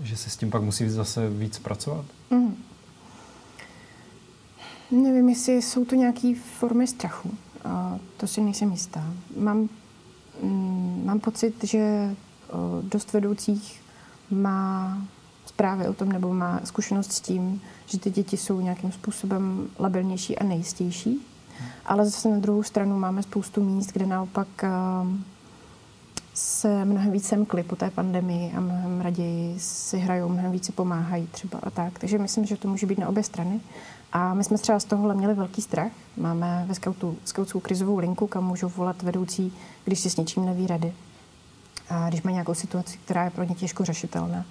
Že 0.02 0.16
se 0.16 0.30
s 0.30 0.36
tím 0.36 0.50
pak 0.50 0.62
musí 0.62 0.88
zase 0.88 1.30
víc 1.30 1.58
pracovat? 1.58 2.04
Mm. 2.30 2.56
Nevím, 4.90 5.28
jestli 5.28 5.62
jsou 5.62 5.84
to 5.84 5.94
nějaké 5.94 6.34
formy 6.58 6.86
strachu. 6.86 7.34
A 7.64 7.98
to 8.16 8.26
si 8.26 8.40
nejsem 8.40 8.70
jistá. 8.70 9.14
Mám, 9.36 9.68
mm, 10.42 11.02
mám 11.04 11.20
pocit, 11.20 11.64
že 11.64 12.14
dost 12.82 13.12
vedoucích 13.12 13.82
má 14.30 14.98
zprávy 15.54 15.88
o 15.88 15.94
tom 15.94 16.12
nebo 16.12 16.34
má 16.34 16.60
zkušenost 16.64 17.12
s 17.12 17.20
tím, 17.20 17.60
že 17.86 17.98
ty 17.98 18.10
děti 18.10 18.36
jsou 18.36 18.60
nějakým 18.60 18.92
způsobem 18.92 19.68
labilnější 19.78 20.38
a 20.38 20.44
nejistější. 20.44 21.26
Ale 21.86 22.04
zase 22.04 22.28
na 22.28 22.38
druhou 22.38 22.62
stranu 22.62 22.98
máme 22.98 23.22
spoustu 23.22 23.64
míst, 23.64 23.92
kde 23.92 24.06
naopak 24.06 24.48
se 26.34 26.84
mnohem 26.84 27.12
víc 27.12 27.26
semkli 27.26 27.62
po 27.62 27.76
té 27.76 27.90
pandemii 27.90 28.52
a 28.52 28.60
mnohem 28.60 29.00
raději 29.00 29.60
si 29.60 29.98
hrajou, 29.98 30.28
mnohem 30.28 30.52
více 30.52 30.72
pomáhají 30.72 31.26
třeba 31.26 31.58
a 31.62 31.70
tak. 31.70 31.98
Takže 31.98 32.18
myslím, 32.18 32.44
že 32.44 32.56
to 32.56 32.68
může 32.68 32.86
být 32.86 32.98
na 32.98 33.08
obě 33.08 33.22
strany. 33.22 33.60
A 34.12 34.34
my 34.34 34.44
jsme 34.44 34.58
třeba 34.58 34.80
z 34.80 34.84
tohohle 34.84 35.14
měli 35.14 35.34
velký 35.34 35.62
strach. 35.62 35.92
Máme 36.16 36.64
ve 36.68 36.74
scoutu, 36.74 37.16
scoutskou 37.24 37.60
krizovou 37.60 37.98
linku, 37.98 38.26
kam 38.26 38.44
můžou 38.44 38.68
volat 38.68 39.02
vedoucí, 39.02 39.52
když 39.84 40.00
si 40.00 40.10
s 40.10 40.16
něčím 40.16 40.44
neví 40.44 40.66
rady. 40.66 40.92
A 41.88 42.08
když 42.08 42.22
má 42.22 42.30
nějakou 42.30 42.54
situaci, 42.54 42.98
která 43.04 43.24
je 43.24 43.30
pro 43.30 43.44
ně 43.44 43.54
těžko 43.54 43.84
řešitelná. 43.84 44.44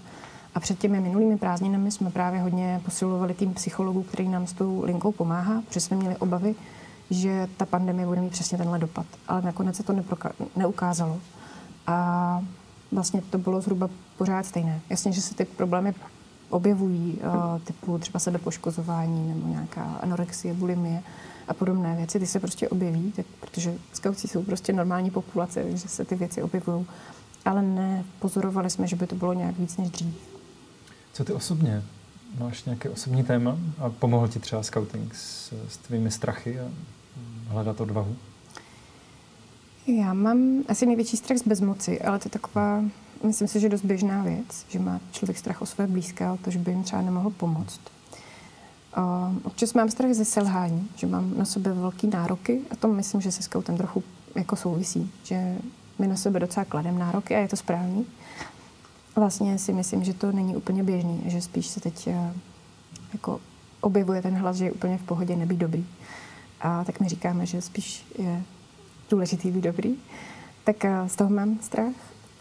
A 0.56 0.60
před 0.60 0.80
těmi 0.80 1.00
minulými 1.00 1.38
prázdninami 1.38 1.92
jsme 1.92 2.12
právě 2.12 2.42
hodně 2.42 2.82
posilovali 2.86 3.34
tým 3.34 3.54
psychologů, 3.54 4.04
který 4.04 4.30
nám 4.30 4.48
s 4.48 4.54
tou 4.54 4.84
linkou 4.84 5.12
pomáhá, 5.12 5.62
protože 5.68 5.80
jsme 5.80 5.98
měli 5.98 6.18
obavy, 6.18 6.56
že 7.10 7.48
ta 7.58 7.66
pandemie 7.66 8.08
bude 8.08 8.22
mít 8.22 8.32
přesně 8.32 8.58
tenhle 8.58 8.80
dopad. 8.80 9.06
Ale 9.28 9.42
nakonec 9.42 9.76
se 9.76 9.84
to 9.84 9.94
neproka- 9.94 10.32
neukázalo. 10.56 11.20
A 11.88 12.42
vlastně 12.92 13.22
to 13.22 13.38
bylo 13.38 13.62
zhruba 13.62 13.90
pořád 14.18 14.46
stejné. 14.46 14.82
Jasně, 14.90 15.12
že 15.12 15.22
se 15.22 15.36
ty 15.36 15.46
problémy 15.46 15.94
objevují, 16.50 17.20
uh, 17.24 17.60
typu 17.62 17.98
třeba 17.98 18.20
sebepoškozování 18.20 19.28
nebo 19.28 19.48
nějaká 19.48 19.84
anorexie, 19.84 20.54
bulimie 20.54 21.04
a 21.48 21.54
podobné 21.54 21.96
věci, 21.96 22.20
ty 22.20 22.28
se 22.28 22.40
prostě 22.40 22.70
objeví, 22.70 23.12
tak, 23.12 23.26
protože 23.40 23.78
skauci 23.94 24.28
jsou 24.28 24.44
prostě 24.44 24.74
normální 24.74 25.12
populace, 25.12 25.64
takže 25.64 25.88
se 25.88 26.06
ty 26.06 26.16
věci 26.16 26.44
objevují. 26.44 26.86
Ale 27.46 27.62
nepozorovali 27.62 28.70
jsme, 28.70 28.88
že 28.88 28.96
by 28.96 29.08
to 29.08 29.16
bylo 29.16 29.34
nějak 29.34 29.60
víc 29.60 29.78
než 29.78 29.90
dřív. 29.90 30.16
Co 31.14 31.26
ty 31.26 31.34
osobně? 31.34 31.84
Máš 32.40 32.64
nějaké 32.64 32.90
osobní 32.90 33.24
téma 33.24 33.58
a 33.80 33.90
pomohl 33.90 34.28
ti 34.28 34.40
třeba 34.40 34.64
scouting 34.64 35.16
s, 35.16 35.54
s 35.68 35.78
tvými 35.78 36.12
strachy 36.12 36.60
a 36.60 36.72
hledat 37.48 37.82
odvahu? 37.82 38.16
Já 39.88 40.14
mám 40.14 40.64
asi 40.68 40.86
největší 40.86 41.18
strach 41.18 41.38
z 41.38 41.48
bezmoci, 41.48 42.02
ale 42.02 42.20
to 42.20 42.28
je 42.28 42.32
taková 42.32 42.84
myslím 43.24 43.48
si, 43.48 43.60
že 43.60 43.70
dost 43.70 43.86
běžná 43.86 44.24
věc, 44.24 44.66
že 44.70 44.80
má 44.80 45.00
člověk 45.12 45.38
strach 45.38 45.62
o 45.62 45.66
své 45.66 45.88
blízké, 45.88 46.26
ale 46.26 46.38
to, 46.38 46.52
že 46.52 46.60
by 46.60 46.72
jim 46.72 46.84
třeba 46.84 47.02
nemohl 47.02 47.30
pomoct. 47.30 47.80
Uh, 48.98 49.38
občas 49.44 49.74
mám 49.74 49.90
strach 49.90 50.14
ze 50.14 50.26
selhání, 50.26 50.90
že 50.96 51.08
mám 51.08 51.38
na 51.38 51.46
sebe 51.46 51.74
velký 51.74 52.08
nároky 52.08 52.62
a 52.72 52.76
to 52.76 52.88
myslím, 52.88 53.22
že 53.22 53.32
se 53.32 53.44
scoutem 53.44 53.78
trochu 53.78 54.04
jako 54.36 54.56
souvisí, 54.56 55.12
že 55.24 55.56
my 56.00 56.08
na 56.08 56.16
sebe 56.16 56.40
docela 56.40 56.66
klademe 56.66 57.00
nároky 57.00 57.36
a 57.36 57.40
je 57.40 57.48
to 57.48 57.56
správný. 57.56 58.06
Vlastně 59.16 59.58
si 59.60 59.74
myslím, 59.74 60.04
že 60.04 60.14
to 60.14 60.32
není 60.32 60.56
úplně 60.56 60.84
běžný, 60.84 61.22
že 61.26 61.42
spíš 61.42 61.68
se 61.68 61.80
teď 61.80 62.08
uh, 62.08 62.14
jako 63.14 63.40
objevuje 63.82 64.22
ten 64.22 64.36
hlas, 64.38 64.56
že 64.56 64.66
je 64.66 64.72
úplně 64.72 64.98
v 64.98 65.04
pohodě 65.04 65.36
nebýt 65.36 65.60
dobrý. 65.60 65.86
A 66.62 66.84
tak 66.84 67.00
my 67.00 67.10
říkáme, 67.10 67.46
že 67.46 67.62
spíš 67.62 68.06
je 68.18 68.44
důležitý 69.10 69.52
být 69.52 69.62
dobrý. 69.62 69.96
Tak 70.64 70.76
uh, 70.84 71.08
z 71.08 71.16
toho 71.16 71.30
mám 71.30 71.60
strach. 71.62 71.94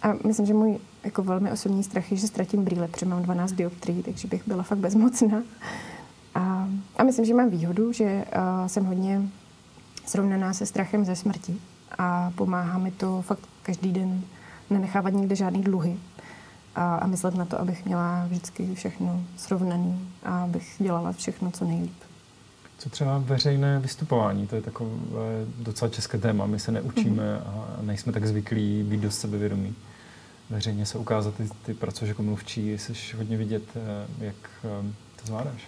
A 0.03 0.13
myslím, 0.27 0.47
že 0.47 0.55
můj 0.55 0.79
jako 1.05 1.23
velmi 1.23 1.53
osobní 1.53 1.83
strach 1.83 2.11
je, 2.11 2.17
že 2.17 2.27
ztratím 2.27 2.65
brýle, 2.65 2.89
protože 2.89 3.07
mám 3.07 3.23
12 3.23 3.53
dioptrií, 3.53 4.03
takže 4.03 4.29
bych 4.29 4.49
byla 4.49 4.63
fakt 4.63 4.79
bezmocná. 4.79 5.43
A, 6.35 6.69
a 6.97 7.05
myslím, 7.05 7.25
že 7.25 7.35
mám 7.35 7.51
výhodu, 7.51 7.93
že 7.93 8.05
uh, 8.05 8.67
jsem 8.67 8.85
hodně 8.85 9.23
srovnaná 10.07 10.53
se 10.53 10.67
strachem 10.67 11.05
ze 11.05 11.17
smrti 11.17 11.57
a 11.99 12.33
pomáhá 12.35 12.79
mi 12.79 12.91
to 12.91 13.23
fakt 13.23 13.49
každý 13.63 13.93
den 13.93 14.23
nenechávat 14.71 15.13
nikde 15.13 15.37
žádný 15.37 15.63
dluhy 15.63 15.97
a, 16.75 16.97
a 16.97 17.07
myslet 17.07 17.35
na 17.35 17.45
to, 17.45 17.61
abych 17.61 17.85
měla 17.85 18.25
vždycky 18.27 18.75
všechno 18.75 19.25
srovnaný 19.37 20.09
a 20.23 20.43
abych 20.43 20.75
dělala 20.79 21.13
všechno 21.13 21.51
co 21.51 21.65
nejlíp. 21.65 21.97
Co 22.79 22.91
třeba 22.91 23.19
veřejné 23.19 23.79
vystupování? 23.79 24.47
To 24.47 24.57
je 24.57 24.63
takové 24.63 24.91
docela 25.59 25.89
české 25.89 26.19
téma. 26.19 26.47
My 26.47 26.59
se 26.59 26.73
neučíme 26.73 27.23
mm-hmm. 27.23 27.43
a 27.47 27.83
nejsme 27.83 28.13
tak 28.13 28.27
zvyklí 28.27 28.83
být 28.83 29.01
dost 29.01 29.19
sebevědomí 29.19 29.75
veřejně 30.53 30.87
se 30.87 30.99
ukázat, 30.99 31.35
ty, 31.35 31.49
ty 31.67 31.75
pracuješ 31.75 32.09
jako 32.09 32.23
mluvčí, 32.23 32.79
jsi 32.79 33.17
hodně 33.17 33.37
vidět, 33.37 33.63
eh, 33.77 34.25
jak 34.25 34.35
eh, 34.65 34.93
to 35.21 35.27
zvládáš. 35.27 35.63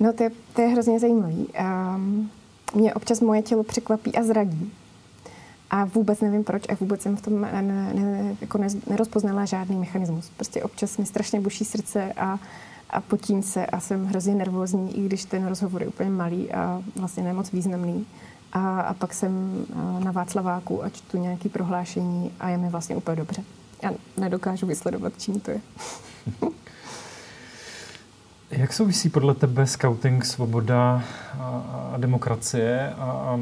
No 0.00 0.12
to 0.12 0.22
je, 0.22 0.30
to 0.54 0.62
je 0.62 0.68
hrozně 0.68 1.00
zajímavý. 1.00 1.48
Um, 1.94 2.30
mě 2.74 2.94
občas 2.94 3.20
moje 3.20 3.42
tělo 3.42 3.64
překvapí 3.64 4.16
a 4.16 4.22
zradí. 4.22 4.72
A 5.70 5.84
vůbec 5.84 6.20
nevím 6.20 6.44
proč 6.44 6.62
a 6.68 6.74
vůbec 6.80 7.02
jsem 7.02 7.16
v 7.16 7.22
tom 7.22 7.40
ne, 7.40 7.62
ne, 7.62 8.36
jako 8.40 8.58
ne, 8.58 8.68
nerozpoznala 8.86 9.44
žádný 9.44 9.76
mechanismus. 9.76 10.30
Prostě 10.36 10.62
občas 10.62 10.98
mi 10.98 11.06
strašně 11.06 11.40
buší 11.40 11.64
srdce 11.64 12.12
a, 12.12 12.38
a 12.90 13.00
potím 13.00 13.42
se 13.42 13.66
a 13.66 13.80
jsem 13.80 14.06
hrozně 14.06 14.34
nervózní, 14.34 14.98
i 14.98 15.06
když 15.06 15.24
ten 15.24 15.46
rozhovor 15.46 15.82
je 15.82 15.88
úplně 15.88 16.10
malý 16.10 16.52
a 16.52 16.82
vlastně 16.96 17.22
nemoc 17.22 17.52
významný. 17.52 18.06
A, 18.52 18.80
a 18.80 18.94
pak 18.94 19.14
jsem 19.14 19.66
na 20.04 20.12
Václaváku 20.12 20.84
a 20.84 20.88
čtu 20.88 21.18
nějaké 21.18 21.48
prohlášení 21.48 22.32
a 22.40 22.48
je 22.48 22.58
mi 22.58 22.68
vlastně 22.68 22.96
úplně 22.96 23.16
dobře. 23.16 23.44
Já 23.82 23.92
nedokážu 24.16 24.66
vysledovat, 24.66 25.12
čím 25.18 25.40
to 25.40 25.50
je. 25.50 25.60
Jak 28.50 28.72
souvisí 28.72 29.08
podle 29.08 29.34
tebe 29.34 29.66
scouting, 29.66 30.24
svoboda 30.24 31.04
a, 31.38 31.90
a 31.94 31.96
demokracie? 31.96 32.94
A, 32.98 33.04
a 33.04 33.40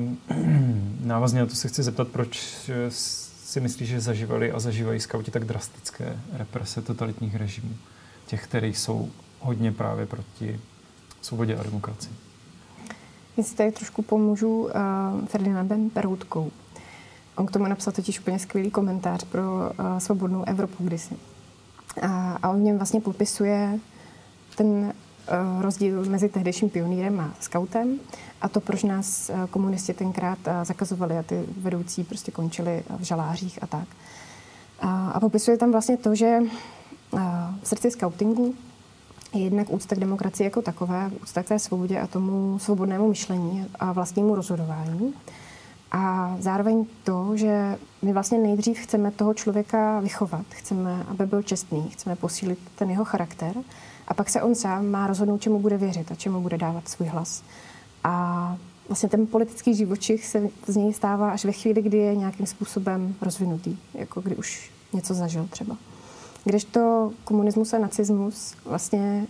návazně 1.01 1.41
na 1.41 1.47
to 1.47 1.55
se 1.55 1.69
chci 1.69 1.83
zeptat, 1.83 2.09
proč 2.09 2.57
si 2.91 3.61
myslíš, 3.61 3.89
že 3.89 4.01
zažívali 4.01 4.53
a 4.53 4.61
zažívají 4.61 5.01
skauti 5.01 5.31
tak 5.31 5.45
drastické 5.45 6.21
represe 6.33 6.83
totalitních 6.83 7.35
režimů? 7.35 7.75
Těch, 8.27 8.45
které 8.45 8.69
jsou 8.69 9.11
hodně 9.41 9.73
právě 9.73 10.07
proti 10.07 10.61
svobodě 11.21 11.57
a 11.57 11.63
demokracii. 11.63 12.13
Jestli 13.37 13.57
tady 13.57 13.73
trošku 13.73 14.03
pomůžu 14.03 14.63
uh, 14.63 14.71
Ferdinandem 15.27 15.91
Peroutkou. 15.91 16.51
On 17.37 17.47
k 17.47 17.51
tomu 17.51 17.67
napsal 17.67 17.93
totiž 17.93 18.21
úplně 18.21 18.39
skvělý 18.39 18.71
komentář 18.71 19.25
pro 19.25 19.43
uh, 19.43 19.99
svobodnou 19.99 20.45
Evropu 20.45 20.85
kdysi. 20.85 21.17
A, 22.03 22.39
a 22.43 22.49
on 22.49 22.61
v 22.61 22.63
něm 22.63 22.77
vlastně 22.77 23.01
popisuje 23.01 23.79
ten 24.59 24.67
uh, 24.67 25.63
rozdíl 25.63 26.05
mezi 26.05 26.29
tehdejším 26.29 26.71
pionýrem 26.71 27.21
a 27.21 27.35
skautem 27.41 27.99
a 28.41 28.49
to, 28.49 28.61
proč 28.61 28.83
nás 28.83 29.31
uh, 29.31 29.47
komunisti 29.47 29.95
tenkrát 29.95 30.39
uh, 30.47 30.65
zakazovali 30.65 31.19
a 31.19 31.23
ty 31.23 31.45
vedoucí 31.57 32.05
prostě 32.05 32.31
končili 32.31 32.83
v 32.99 33.03
žalářích 33.03 33.63
a 33.63 33.67
tak. 33.67 33.89
A, 34.81 35.21
popisuje 35.21 35.59
tam 35.59 35.73
vlastně 35.73 35.97
to, 35.97 36.15
že 36.15 36.39
v 37.63 37.69
srdci 37.69 37.91
skautingu 37.91 38.55
je 39.35 39.41
jednak 39.41 39.71
úcta 39.71 39.97
k 39.97 39.99
demokracii 39.99 40.45
jako 40.45 40.63
takové, 40.63 41.11
úcta 41.23 41.43
k 41.43 41.49
té 41.49 41.59
svobodě 41.59 42.01
a 42.01 42.07
tomu 42.07 42.59
svobodnému 42.59 43.09
myšlení 43.09 43.67
a 43.81 43.93
vlastnímu 43.93 44.35
rozhodování. 44.35 45.15
A 45.93 46.37
zároveň 46.41 46.87
to, 47.05 47.37
že 47.37 47.79
my 48.03 48.13
vlastně 48.13 48.39
nejdřív 48.39 48.79
chceme 48.79 49.11
toho 49.11 49.35
člověka 49.35 50.01
vychovat, 50.01 50.47
chceme, 50.51 51.05
aby 51.09 51.27
byl 51.27 51.43
čestný, 51.43 51.91
chceme 51.91 52.17
posílit 52.17 52.59
ten 52.77 52.91
jeho 52.91 53.05
charakter 53.05 53.55
a 54.09 54.15
pak 54.15 54.31
se 54.31 54.43
on 54.43 54.55
sám 54.55 54.87
má 54.87 55.07
rozhodnout, 55.07 55.43
čemu 55.43 55.61
bude 55.61 55.77
věřit 55.77 56.13
a 56.13 56.15
čemu 56.15 56.41
bude 56.41 56.59
dávat 56.59 56.89
svůj 56.89 57.09
hlas. 57.09 57.43
A 58.05 58.57
vlastně 58.89 59.09
ten 59.09 59.27
politický 59.27 59.75
živočich 59.75 60.27
se 60.27 60.49
z 60.67 60.77
něj 60.77 60.93
stává 60.93 61.31
až 61.31 61.45
ve 61.45 61.53
chvíli, 61.53 61.83
kdy 61.83 61.99
je 61.99 62.17
nějakým 62.17 62.47
způsobem 62.47 63.15
rozvinutý, 63.21 63.77
jako 63.95 64.21
kdy 64.21 64.37
už 64.37 64.71
něco 64.93 65.15
zažil 65.15 65.47
třeba. 65.51 65.77
Kdežto 66.45 67.13
komunismus 67.25 67.73
a 67.75 67.79
nacismus 67.79 68.55
vlastně 68.65 69.27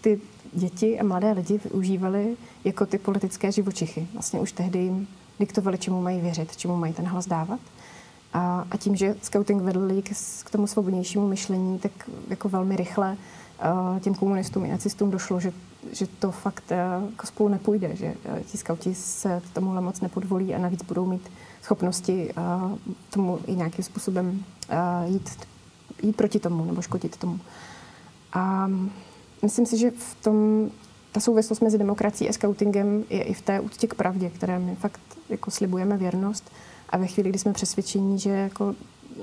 ty 0.00 0.20
děti 0.52 1.00
a 1.00 1.04
mladé 1.04 1.32
lidi 1.32 1.60
využívali 1.64 2.36
jako 2.64 2.86
ty 2.86 2.98
politické 2.98 3.52
živočichy. 3.52 4.06
Vlastně 4.12 4.40
už 4.40 4.52
tehdy 4.52 4.78
jim 4.78 5.08
diktovali, 5.40 5.78
čemu 5.78 6.02
mají 6.02 6.20
věřit, 6.20 6.56
čemu 6.56 6.76
mají 6.76 6.92
ten 6.92 7.04
hlas 7.04 7.26
dávat. 7.26 7.60
A, 8.32 8.66
a 8.70 8.76
tím, 8.76 8.96
že 8.96 9.16
scouting 9.22 9.62
vedl 9.62 10.02
k, 10.02 10.10
k 10.44 10.50
tomu 10.50 10.66
svobodnějšímu 10.66 11.28
myšlení, 11.28 11.78
tak 11.78 11.92
jako 12.28 12.48
velmi 12.48 12.76
rychle 12.76 13.16
těm 14.00 14.14
komunistům 14.14 14.64
i 14.64 14.68
nacistům 14.68 15.10
došlo, 15.10 15.40
že, 15.40 15.52
že 15.92 16.06
to 16.06 16.30
fakt 16.30 16.64
uh, 16.70 17.10
jako 17.10 17.26
spolu 17.26 17.48
nepůjde, 17.48 17.96
že 17.96 18.06
uh, 18.06 18.38
ti 18.38 18.58
skauti 18.58 18.94
se 18.94 19.42
tomuhle 19.52 19.80
moc 19.80 20.00
nepodvolí 20.00 20.54
a 20.54 20.58
navíc 20.58 20.82
budou 20.82 21.06
mít 21.06 21.30
schopnosti 21.62 22.32
uh, 22.36 22.78
tomu 23.10 23.38
i 23.46 23.56
nějakým 23.56 23.84
způsobem 23.84 24.44
jít, 25.06 25.30
jít 26.02 26.16
proti 26.16 26.40
tomu 26.40 26.64
nebo 26.64 26.82
škodit 26.82 27.16
tomu. 27.16 27.40
A 28.32 28.70
myslím 29.42 29.66
si, 29.66 29.78
že 29.78 29.90
v 29.90 30.14
tom 30.14 30.70
ta 31.12 31.20
souvislost 31.20 31.60
mezi 31.60 31.78
demokracií 31.78 32.28
a 32.28 32.32
scoutingem 32.32 33.04
je 33.10 33.22
i 33.22 33.34
v 33.34 33.42
té 33.42 33.60
úctě 33.60 33.86
k 33.86 33.94
pravdě, 33.94 34.30
které 34.30 34.58
my 34.58 34.74
fakt 34.74 35.00
jako 35.28 35.50
slibujeme 35.50 35.96
věrnost. 35.96 36.52
A 36.90 36.96
ve 36.96 37.06
chvíli, 37.06 37.30
kdy 37.30 37.38
jsme 37.38 37.52
přesvědčení, 37.52 38.18
že 38.18 38.30
jako 38.30 38.74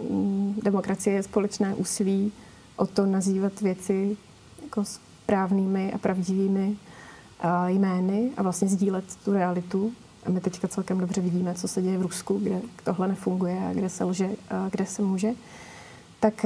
mm, 0.10 0.60
demokracie 0.64 1.16
je 1.16 1.24
společné 1.24 1.76
úsilí 1.76 2.32
o 2.76 2.86
to 2.86 3.06
nazývat 3.06 3.62
věci 3.62 4.18
jako 4.64 4.84
správnými 4.86 5.94
a 5.94 5.98
pravdivými 5.98 6.76
a 7.40 7.70
jmény 7.70 8.32
a 8.38 8.44
vlastně 8.44 8.68
sdílet 8.68 9.16
tu 9.26 9.34
realitu. 9.34 9.92
A 10.26 10.30
my 10.30 10.40
teďka 10.40 10.68
celkem 10.68 11.00
dobře 11.00 11.22
vidíme, 11.22 11.54
co 11.54 11.68
se 11.68 11.82
děje 11.82 11.98
v 11.98 12.02
Rusku, 12.02 12.40
kde 12.40 12.62
tohle 12.84 13.08
nefunguje 13.08 13.68
a 13.70 13.74
kde 13.74 13.90
se 13.90 14.04
lže 14.04 14.30
a 14.50 14.70
kde 14.70 14.86
se 14.86 15.02
může. 15.02 15.30
Tak 16.20 16.46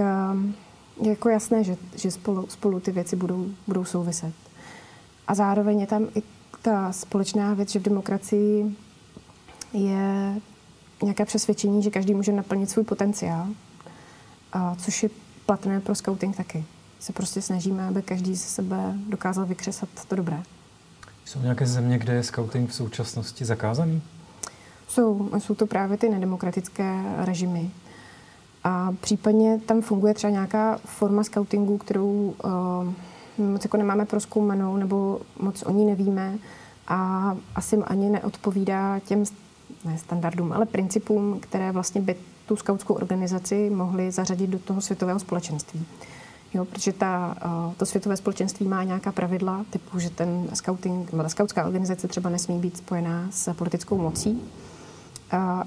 je 1.02 1.10
jako 1.10 1.30
jasné, 1.30 1.64
že, 1.64 1.78
že 1.96 2.12
spolu, 2.12 2.48
spolu 2.48 2.80
ty 2.80 2.92
věci 2.92 3.16
budou, 3.16 3.46
budou 3.68 3.86
souviset. 3.86 4.34
A 5.28 5.36
zároveň 5.36 5.80
je 5.80 5.88
tam 5.88 6.08
i 6.16 6.24
ta 6.62 6.92
společná 6.92 7.54
věc, 7.54 7.72
že 7.72 7.80
v 7.80 7.84
demokracii 7.84 8.76
je 9.74 10.42
nějaké 11.04 11.26
přesvědčení, 11.26 11.84
že 11.84 11.90
každý 11.90 12.14
může 12.14 12.32
naplnit 12.32 12.70
svůj 12.70 12.86
potenciál, 12.86 13.48
a 14.54 14.76
což 14.76 15.04
je 15.04 15.10
platné 15.48 15.80
pro 15.80 15.96
scouting 15.96 16.36
taky. 16.36 16.66
Se 17.00 17.13
prostě 17.13 17.42
snažíme, 17.42 17.88
aby 17.88 18.01
každý 18.01 18.36
ze 18.36 18.46
sebe 18.46 18.94
dokázal 19.10 19.46
vykřesat 19.46 19.89
to 20.08 20.16
dobré. 20.16 20.44
Jsou 21.25 21.42
nějaké 21.42 21.66
země, 21.66 21.98
kde 21.98 22.13
je 22.13 22.24
scouting 22.24 22.70
v 22.70 22.74
současnosti 22.74 23.46
zakázaný? 23.46 24.01
Jsou. 24.88 25.30
Jsou 25.38 25.56
to 25.56 25.68
právě 25.68 25.98
ty 25.98 26.10
nedemokratické 26.10 27.04
režimy. 27.18 27.72
A 28.63 28.94
případně 29.01 29.60
tam 29.60 29.82
funguje 29.82 30.13
třeba 30.13 30.32
nějaká 30.32 30.80
forma 30.86 31.24
scoutingu, 31.24 31.77
kterou 31.77 32.36
uh, 33.38 33.46
moc 33.46 33.63
jako 33.63 33.77
nemáme 33.77 34.06
proskoumanou 34.06 34.77
nebo 34.77 35.22
moc 35.39 35.63
o 35.63 35.72
ní 35.72 35.86
nevíme 35.86 36.38
a 36.88 37.36
asi 37.56 37.77
ani 37.77 38.10
neodpovídá 38.10 39.00
těm 39.00 39.24
ne 39.86 39.98
standardům, 39.98 40.54
ale 40.54 40.66
principům, 40.66 41.39
které 41.39 41.72
vlastně 41.72 42.01
by 42.01 42.16
tu 42.48 42.56
skautskou 42.56 42.94
organizaci 42.94 43.70
mohly 43.70 44.12
zařadit 44.12 44.50
do 44.50 44.60
toho 44.60 44.82
světového 44.82 45.20
společenství. 45.20 45.86
Jo, 46.54 46.66
protože 46.66 46.94
ta, 46.94 47.36
uh, 47.46 47.74
to 47.74 47.86
světové 47.86 48.18
společenství 48.18 48.68
má 48.68 48.84
nějaká 48.84 49.12
pravidla, 49.12 49.66
typu, 49.70 50.00
že 50.00 50.10
ten 50.10 50.48
scouting, 50.54 51.12
ta 51.12 51.30
skautská 51.30 51.66
organizace 51.66 52.08
třeba 52.08 52.30
nesmí 52.30 52.60
být 52.60 52.77
spojená 52.77 53.27
s 53.32 53.54
politickou 53.54 53.98
mocí, 53.98 54.42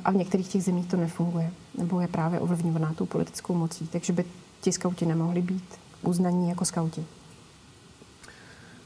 a 0.04 0.10
v 0.10 0.16
některých 0.16 0.48
těch 0.48 0.64
zemích 0.64 0.86
to 0.86 0.96
nefunguje, 0.96 1.50
nebo 1.78 2.00
je 2.00 2.08
právě 2.08 2.40
ovlivňovaná 2.40 2.94
tou 2.94 3.06
politickou 3.06 3.54
mocí, 3.54 3.86
takže 3.86 4.12
by 4.12 4.24
ti 4.60 4.72
skauti 4.72 5.06
nemohli 5.06 5.42
být 5.42 5.64
uznaní 6.02 6.48
jako 6.48 6.64
skauti. 6.64 7.04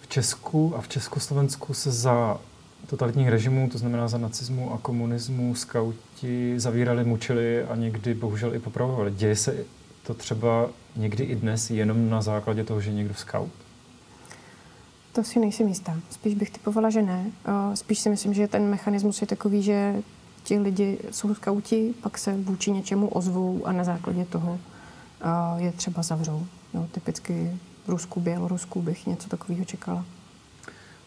V 0.01 0.09
Česku 0.09 0.77
a 0.77 0.81
v 0.81 0.89
Československu 0.89 1.75
se 1.75 1.93
za 1.93 2.39
totalitních 2.87 3.29
režimů, 3.29 3.69
to 3.69 3.79
znamená 3.79 4.09
za 4.09 4.19
nacismu 4.19 4.73
a 4.73 4.79
komunismu, 4.79 5.55
skauti 5.55 6.61
zavírali, 6.61 7.05
mučili 7.05 7.65
a 7.65 7.77
někdy 7.77 8.15
bohužel 8.15 8.55
i 8.55 8.59
popravovali. 8.59 9.11
Děje 9.11 9.37
se 9.37 9.65
to 10.07 10.15
třeba 10.15 10.69
někdy 10.97 11.25
i 11.25 11.35
dnes 11.35 11.71
jenom 11.71 12.11
na 12.11 12.23
základě 12.23 12.65
toho, 12.65 12.81
že 12.81 12.93
někdo 12.93 13.15
skaut? 13.15 13.51
To 15.13 15.25
si 15.25 15.39
nejsem 15.39 15.69
jistá. 15.69 15.97
Spíš 16.11 16.35
bych 16.35 16.51
typovala, 16.51 16.91
že 16.91 17.03
ne. 17.03 17.31
Spíš 17.75 17.99
si 17.99 18.09
myslím, 18.09 18.35
že 18.35 18.49
ten 18.49 18.71
mechanismus 18.71 19.21
je 19.21 19.27
takový, 19.27 19.63
že 19.63 19.95
ti 20.43 20.59
lidi 20.59 20.99
jsou 21.11 21.35
skauti, 21.35 21.95
pak 22.03 22.19
se 22.19 22.37
vůči 22.37 22.71
něčemu 22.71 23.09
ozvou 23.09 23.67
a 23.67 23.73
na 23.73 23.85
základě 23.85 24.25
toho 24.25 24.59
je 25.57 25.73
třeba 25.73 26.03
zavřou. 26.03 26.47
No, 26.75 26.89
typicky 26.93 27.51
v 27.87 27.89
Rusku, 27.89 28.21
Bělorusku 28.21 28.83
bych 28.83 29.07
něco 29.07 29.29
takového 29.29 29.65
čekala. 29.65 30.05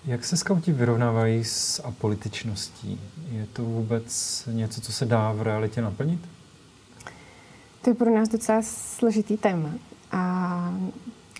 Jak 0.07 0.25
se 0.25 0.37
skauti 0.37 0.71
vyrovnávají 0.71 1.43
s 1.43 1.81
apolitičností? 1.83 3.01
Je 3.31 3.47
to 3.53 3.63
vůbec 3.63 4.43
něco, 4.51 4.81
co 4.81 4.91
se 4.91 5.05
dá 5.05 5.31
v 5.31 5.41
realitě 5.41 5.81
naplnit? 5.81 6.19
To 7.81 7.89
je 7.89 7.93
pro 7.93 8.15
nás 8.15 8.29
docela 8.29 8.61
složitý 8.63 9.37
téma 9.37 9.69
a 10.11 10.73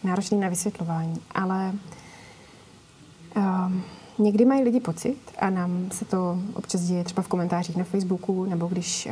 náročný 0.03 0.39
na 0.39 0.49
vysvětlování, 0.49 1.21
ale 1.32 1.73
um, 3.36 3.84
Někdy 4.19 4.45
mají 4.45 4.63
lidi 4.63 4.80
pocit, 4.80 5.17
a 5.39 5.49
nám 5.49 5.89
se 5.91 6.06
to 6.06 6.39
občas 6.53 6.82
děje 6.82 7.03
třeba 7.03 7.21
v 7.21 7.27
komentářích 7.27 7.75
na 7.75 7.84
Facebooku, 7.84 8.45
nebo 8.45 8.67
když, 8.67 9.08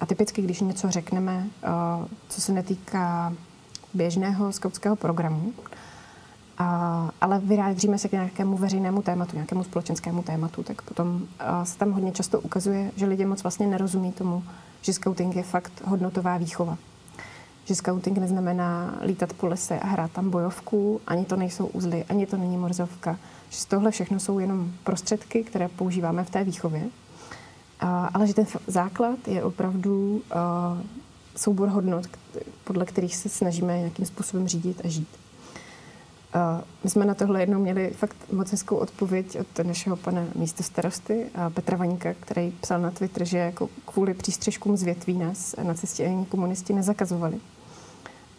a 0.00 0.06
typicky, 0.06 0.42
když 0.42 0.60
něco 0.60 0.90
řekneme, 0.90 1.48
co 2.28 2.40
se 2.40 2.52
netýká 2.52 3.34
běžného 3.94 4.52
skautského 4.52 4.96
programu, 4.96 5.52
a, 6.62 7.10
ale 7.20 7.38
vyjádříme 7.38 7.98
se 7.98 8.08
k 8.08 8.12
nějakému 8.12 8.56
veřejnému 8.56 9.02
tématu, 9.02 9.36
nějakému 9.36 9.64
společenskému 9.64 10.22
tématu, 10.22 10.62
tak 10.62 10.82
potom 10.82 11.22
a, 11.38 11.64
se 11.64 11.78
tam 11.78 11.92
hodně 11.92 12.12
často 12.12 12.40
ukazuje, 12.40 12.90
že 12.96 13.06
lidi 13.06 13.24
moc 13.24 13.42
vlastně 13.42 13.66
nerozumí 13.66 14.12
tomu, 14.12 14.44
že 14.82 14.92
scouting 14.92 15.36
je 15.36 15.42
fakt 15.42 15.72
hodnotová 15.84 16.36
výchova. 16.36 16.78
Že 17.64 17.74
scouting 17.74 18.18
neznamená 18.18 18.98
lítat 19.04 19.32
po 19.32 19.46
lese 19.46 19.80
a 19.80 19.86
hrát 19.86 20.10
tam 20.10 20.30
bojovku, 20.30 21.00
ani 21.06 21.24
to 21.24 21.36
nejsou 21.36 21.66
uzly, 21.66 22.04
ani 22.08 22.26
to 22.26 22.36
není 22.36 22.56
morzovka, 22.56 23.18
že 23.50 23.66
tohle 23.66 23.90
všechno 23.90 24.20
jsou 24.20 24.38
jenom 24.38 24.72
prostředky, 24.84 25.44
které 25.44 25.68
používáme 25.68 26.24
v 26.24 26.30
té 26.30 26.44
výchově, 26.44 26.84
a, 27.80 28.06
ale 28.14 28.26
že 28.26 28.34
ten 28.34 28.46
základ 28.66 29.28
je 29.28 29.44
opravdu 29.44 30.22
a, 30.30 30.78
soubor 31.36 31.68
hodnot, 31.68 32.06
podle 32.64 32.84
kterých 32.84 33.16
se 33.16 33.28
snažíme 33.28 33.78
nějakým 33.78 34.06
způsobem 34.06 34.48
řídit 34.48 34.80
a 34.84 34.88
žít. 34.88 35.21
My 36.84 36.90
jsme 36.90 37.04
na 37.04 37.14
tohle 37.14 37.40
jednou 37.40 37.60
měli 37.60 37.90
fakt 37.90 38.16
moc 38.32 38.50
hezkou 38.50 38.76
odpověď 38.76 39.38
od 39.40 39.66
našeho 39.66 39.96
pana 39.96 40.24
místostarosty 40.34 41.26
Petra 41.54 41.76
Vaníka, 41.76 42.14
který 42.20 42.52
psal 42.60 42.80
na 42.80 42.90
Twitter, 42.90 43.24
že 43.24 43.38
jako 43.38 43.68
kvůli 43.84 44.14
přístřežkům 44.14 44.76
z 44.76 44.82
větví 44.82 45.18
nás 45.18 45.54
cestě 45.74 46.06
ani 46.06 46.26
komunisti 46.26 46.72
nezakazovali. 46.72 47.40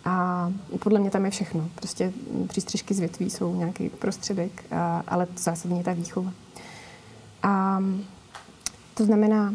A 0.06 0.51
podle 0.79 0.99
mě 0.99 1.10
tam 1.10 1.25
je 1.25 1.32
všechno. 1.32 1.69
Prostě 1.75 2.13
přístřežky 2.47 2.93
z 2.93 2.99
větví 2.99 3.29
jsou 3.29 3.56
nějaký 3.56 3.89
prostředek, 3.89 4.65
ale 5.08 5.25
to 5.25 5.41
zásadně 5.41 5.77
je 5.77 5.84
ta 5.84 5.93
výchova. 5.93 6.32
A 7.43 7.84
to 8.93 9.06
znamená, 9.06 9.53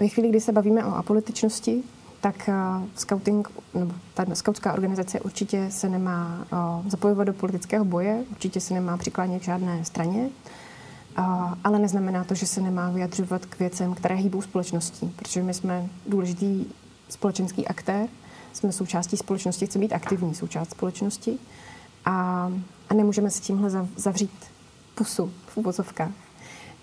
ve 0.00 0.08
chvíli, 0.08 0.28
kdy 0.28 0.40
se 0.40 0.52
bavíme 0.52 0.84
o 0.84 0.94
apolitičnosti, 0.94 1.82
tak 2.24 2.48
uh, 2.48 2.88
scouting, 2.94 3.48
nebo 3.74 3.94
ta 4.14 4.24
skautská 4.34 4.72
organizace 4.72 5.20
určitě 5.20 5.70
se 5.70 5.88
nemá 5.88 6.46
uh, 6.52 6.88
zapojovat 6.88 7.26
do 7.26 7.32
politického 7.32 7.84
boje, 7.84 8.24
určitě 8.30 8.60
se 8.60 8.74
nemá 8.74 8.96
přiklánět 8.96 9.42
k 9.42 9.44
žádné 9.44 9.84
straně, 9.84 10.28
uh, 11.18 11.54
ale 11.64 11.78
neznamená 11.78 12.24
to, 12.24 12.34
že 12.34 12.46
se 12.46 12.60
nemá 12.60 12.90
vyjadřovat 12.90 13.46
k 13.46 13.58
věcem, 13.58 13.94
které 13.94 14.14
hýbou 14.14 14.42
společností, 14.42 15.12
protože 15.16 15.42
my 15.42 15.54
jsme 15.54 15.88
důležitý 16.06 16.64
společenský 17.08 17.66
aktér, 17.66 18.08
jsme 18.52 18.72
součástí 18.72 19.16
společnosti, 19.16 19.66
chceme 19.66 19.84
být 19.84 19.92
aktivní 19.92 20.34
součást 20.34 20.70
společnosti 20.70 21.38
a, 22.04 22.12
a 22.88 22.94
nemůžeme 22.94 23.30
si 23.30 23.40
tímhle 23.40 23.70
zavřít 23.96 24.32
pusu 24.94 25.32
v 25.46 25.56
úvozovkách. 25.56 26.23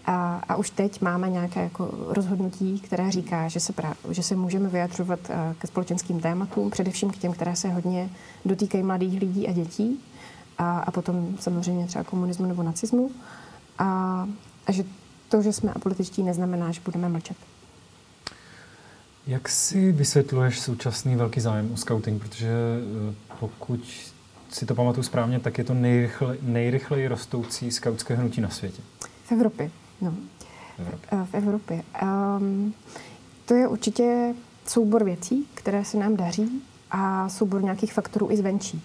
A, 0.06 0.42
a 0.50 0.56
už 0.56 0.70
teď 0.70 1.02
máme 1.02 1.30
nějaké 1.30 1.64
jako 1.64 1.90
rozhodnutí, 2.08 2.80
které 2.80 3.12
říká, 3.12 3.48
že 3.48 3.60
se, 3.60 3.74
pra, 3.74 3.94
že 4.10 4.24
se 4.24 4.36
můžeme 4.36 4.70
vyjadřovat 4.70 5.20
eh, 5.30 5.56
ke 5.58 5.68
společenským 5.68 6.20
tématům, 6.20 6.70
především 6.70 7.10
k 7.10 7.18
těm, 7.18 7.34
které 7.34 7.56
se 7.56 7.70
hodně 7.70 8.10
dotýkají 8.46 8.84
mladých 8.84 9.20
lidí 9.20 9.48
a 9.48 9.52
dětí, 9.52 10.00
a, 10.58 10.80
a 10.80 10.92
potom 10.92 11.38
samozřejmě 11.40 11.88
třeba 11.88 12.04
komunismu 12.04 12.46
nebo 12.46 12.64
nacismu. 12.64 13.12
A, 13.78 14.28
a 14.68 14.72
že 14.72 14.84
to, 15.30 15.42
že 15.42 15.54
jsme 15.54 15.74
apolitičtí, 15.74 16.24
neznamená, 16.24 16.72
že 16.72 16.82
budeme 16.86 17.10
mlčet. 17.10 17.38
Jak 19.28 19.50
si 19.50 19.92
vysvětluješ 19.92 20.60
současný 20.60 21.16
velký 21.16 21.40
zájem 21.40 21.72
o 21.74 21.78
scouting? 21.78 22.22
Protože 22.22 22.48
eh, 22.48 23.16
pokud 23.40 23.80
si 24.50 24.66
to 24.66 24.76
pamatuju 24.76 25.04
správně, 25.04 25.40
tak 25.40 25.58
je 25.58 25.64
to 25.64 25.74
nejrychle, 25.74 26.38
nejrychleji 26.42 27.08
rostoucí 27.08 27.72
skautské 27.72 28.16
hnutí 28.16 28.42
na 28.42 28.50
světě. 28.50 28.82
V 29.24 29.32
Evropě. 29.32 29.72
No, 30.02 30.12
v 30.78 30.80
Evropě. 30.80 31.26
V 31.26 31.34
Evropě. 31.34 31.84
Um, 32.02 32.74
to 33.46 33.54
je 33.54 33.68
určitě 33.68 34.34
soubor 34.68 35.04
věcí, 35.04 35.48
které 35.54 35.86
se 35.86 35.98
nám 35.98 36.16
daří 36.16 36.62
a 36.92 37.30
soubor 37.30 37.64
nějakých 37.64 37.94
faktorů 37.94 38.32
i 38.32 38.38
zvenčí. 38.38 38.82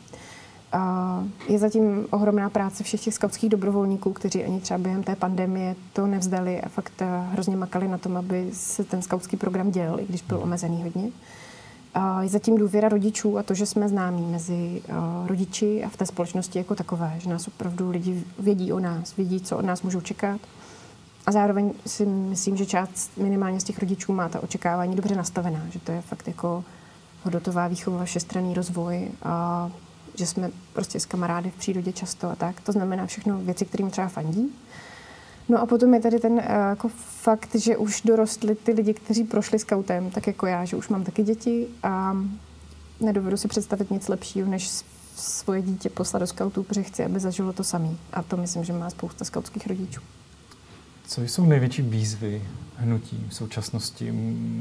Je 1.49 1.59
zatím 1.59 2.07
ohromná 2.11 2.51
práce 2.51 2.85
všech 2.85 3.01
těch 3.01 3.15
skautských 3.15 3.51
dobrovolníků, 3.51 4.13
kteří 4.13 4.45
ani 4.45 4.61
třeba 4.61 4.79
během 4.79 5.03
té 5.03 5.17
pandemie 5.17 5.77
to 5.93 6.07
nevzdali 6.07 6.61
a 6.61 6.69
fakt 6.69 6.93
eh, 7.03 7.07
hrozně 7.33 7.57
makali 7.57 7.89
na 7.89 7.99
tom, 7.99 8.17
aby 8.17 8.51
se 8.53 8.85
ten 8.85 9.03
skautský 9.03 9.37
program 9.37 9.71
dělal, 9.71 10.01
i 10.01 10.07
když 10.07 10.23
byl 10.23 10.39
omezený 10.43 10.83
hodně. 10.83 11.11
Je 12.21 12.29
zatím 12.29 12.59
důvěra 12.59 12.89
rodičů 12.89 13.39
a 13.39 13.43
to, 13.43 13.55
že 13.55 13.67
jsme 13.67 13.89
známí 13.89 14.27
mezi 14.27 14.83
eh, 14.89 14.93
rodiči 15.27 15.85
a 15.85 15.89
v 15.89 15.97
té 15.97 16.07
společnosti 16.07 16.59
jako 16.59 16.75
takové, 16.75 17.15
že 17.19 17.31
nás 17.31 17.49
opravdu 17.49 17.91
lidi 17.91 18.25
vědí 18.39 18.73
o 18.73 18.81
nás, 18.81 19.17
vědí, 19.17 19.41
co 19.41 19.57
od 19.57 19.65
nás 19.65 19.83
můžou 19.83 20.01
čekat. 20.01 20.41
A 21.27 21.33
zároveň 21.33 21.73
si 21.87 22.07
myslím, 22.07 22.57
že 22.57 22.67
část 22.67 23.17
minimálně 23.17 23.61
z 23.61 23.65
těch 23.65 23.79
rodičů 23.79 24.13
má 24.13 24.29
ta 24.29 24.43
očekávání 24.43 24.97
dobře 24.97 25.17
nastavená, 25.17 25.63
že 25.71 25.81
to 25.81 25.93
je 25.93 26.01
fakt 26.01 26.29
jako 26.29 26.65
hodnotová 27.23 27.69
výchova, 27.69 28.05
všestranný 28.05 28.55
rozvoj 28.55 29.09
a 29.23 29.71
že 30.15 30.27
jsme 30.27 30.51
prostě 30.73 31.01
s 31.01 31.07
kamarády 31.07 31.51
v 31.51 31.55
přírodě 31.55 31.93
často 31.93 32.31
a 32.31 32.37
tak. 32.37 32.61
To 32.61 32.73
znamená 32.73 33.07
všechno 33.07 33.39
věci, 33.39 33.65
kterým 33.65 33.91
třeba 33.91 34.09
fandí. 34.09 34.55
No 35.49 35.61
a 35.61 35.67
potom 35.67 35.95
je 35.95 36.01
tady 36.01 36.19
ten 36.19 36.33
uh, 36.33 36.41
jako 36.41 36.89
fakt, 36.99 37.55
že 37.55 37.77
už 37.77 38.03
dorostli 38.03 38.55
ty 38.55 38.73
lidi, 38.73 38.95
kteří 38.95 39.25
prošli 39.25 39.59
scoutem, 39.59 40.11
tak 40.11 40.27
jako 40.27 40.47
já, 40.47 40.65
že 40.65 40.77
už 40.77 40.89
mám 40.89 41.05
taky 41.05 41.23
děti 41.23 41.67
a 41.83 42.17
nedovedu 43.01 43.37
si 43.37 43.49
představit 43.49 43.91
nic 43.91 44.09
lepšího, 44.09 44.49
než 44.49 44.71
svoje 45.17 45.63
dítě 45.63 45.91
poslat 45.91 46.19
do 46.19 46.27
scoutů, 46.27 46.63
protože 46.63 46.83
chci, 46.83 47.05
aby 47.05 47.21
zažilo 47.21 47.53
to 47.53 47.65
samý. 47.65 47.99
A 48.13 48.23
to 48.23 48.37
myslím, 48.37 48.65
že 48.65 48.73
má 48.73 48.91
spousta 48.91 49.25
skautských 49.25 49.67
rodičů. 49.67 50.01
Co 51.07 51.23
jsou 51.23 51.47
největší 51.47 51.83
výzvy 51.83 52.43
hnutí 52.77 53.27
v 53.29 53.35
současnosti? 53.35 54.13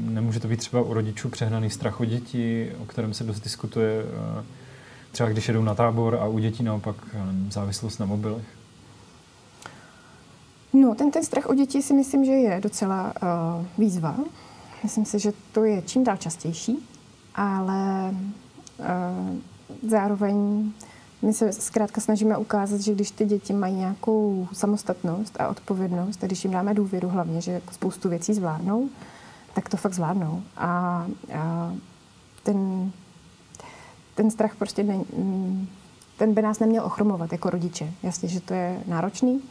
Nemůže 0.04 0.40
to 0.40 0.48
být 0.48 0.56
třeba 0.56 0.82
u 0.82 0.92
rodičů 0.92 1.28
přehnaný 1.28 1.70
strach 1.70 2.00
o 2.00 2.04
děti, 2.04 2.72
o 2.78 2.84
kterém 2.84 3.14
se 3.14 3.24
dost 3.24 3.40
diskutuje, 3.40 4.02
eh, 4.40 4.44
třeba 5.12 5.28
když 5.28 5.48
jedou 5.48 5.62
na 5.62 5.74
tábor 5.74 6.14
a 6.14 6.26
u 6.26 6.38
dětí 6.38 6.62
naopak 6.62 6.96
závislost 7.50 7.98
na 7.98 8.06
mobilech? 8.06 8.44
No, 10.72 10.94
ten, 10.94 11.10
ten 11.10 11.24
strach 11.24 11.46
o 11.46 11.54
děti 11.54 11.82
si 11.82 11.94
myslím, 11.94 12.24
že 12.24 12.32
je 12.32 12.60
docela 12.60 13.12
uh, 13.22 13.66
výzva. 13.78 14.16
Myslím 14.82 15.04
si, 15.04 15.18
že 15.18 15.32
to 15.52 15.64
je 15.64 15.82
čím 15.82 16.04
dál 16.04 16.16
častější, 16.16 16.88
ale 17.34 18.10
uh, 18.78 19.36
zároveň 19.90 20.72
my 21.22 21.32
se 21.32 21.52
zkrátka 21.52 22.00
snažíme 22.00 22.36
ukázat, 22.36 22.80
že 22.80 22.94
když 22.94 23.10
ty 23.10 23.26
děti 23.26 23.52
mají 23.52 23.74
nějakou 23.74 24.48
samostatnost 24.52 25.40
a 25.40 25.48
odpovědnost, 25.48 26.24
a 26.24 26.26
když 26.26 26.44
jim 26.44 26.52
dáme 26.52 26.74
důvěru 26.74 27.08
hlavně, 27.08 27.40
že 27.40 27.62
spoustu 27.72 28.08
věcí 28.08 28.34
zvládnou, 28.34 28.88
tak 29.54 29.68
to 29.68 29.76
fakt 29.76 29.94
zvládnou. 29.94 30.42
A, 30.56 31.06
a 31.34 31.72
ten, 32.42 32.90
ten 34.14 34.30
strach 34.30 34.56
prostě 34.56 34.82
ne, 34.82 34.98
ten 36.16 36.34
by 36.34 36.42
nás 36.42 36.58
neměl 36.58 36.84
ochromovat 36.84 37.32
jako 37.32 37.50
rodiče. 37.50 37.92
Jasně, 38.02 38.28
že 38.28 38.40
to 38.40 38.54
je 38.54 38.80
náročný, 38.86 39.42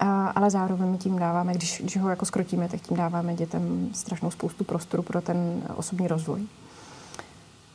a, 0.00 0.28
ale 0.28 0.50
zároveň 0.50 0.88
my 0.88 0.98
tím 0.98 1.18
dáváme, 1.18 1.54
když, 1.54 1.80
když 1.80 1.96
ho 1.96 2.08
jako 2.08 2.24
skrotíme, 2.24 2.68
tak 2.68 2.80
tím 2.80 2.96
dáváme 2.96 3.34
dětem 3.34 3.88
strašnou 3.92 4.30
spoustu 4.30 4.64
prostoru 4.64 5.02
pro 5.02 5.20
ten 5.20 5.62
osobní 5.76 6.08
rozvoj. 6.08 6.46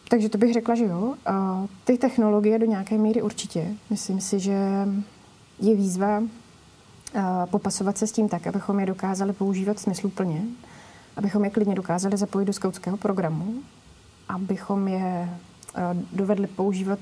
Takže 0.09 0.29
to 0.29 0.37
bych 0.37 0.53
řekla, 0.53 0.75
že 0.75 0.85
jo. 0.85 1.15
A 1.25 1.65
ty 1.83 1.97
technologie 1.97 2.59
do 2.59 2.65
nějaké 2.65 2.97
míry 2.97 3.21
určitě. 3.21 3.67
Myslím 3.89 4.21
si, 4.21 4.39
že 4.39 4.57
je 5.59 5.75
výzva 5.75 6.23
popasovat 7.45 7.97
se 7.97 8.07
s 8.07 8.11
tím 8.11 8.29
tak, 8.29 8.47
abychom 8.47 8.79
je 8.79 8.85
dokázali 8.85 9.33
používat 9.33 9.79
smysluplně, 9.79 10.41
abychom 11.17 11.43
je 11.45 11.49
klidně 11.49 11.75
dokázali 11.75 12.17
zapojit 12.17 12.45
do 12.45 12.53
skautského 12.53 12.97
programu, 12.97 13.53
abychom 14.29 14.87
je 14.87 15.29
dovedli 16.13 16.47
používat 16.47 16.99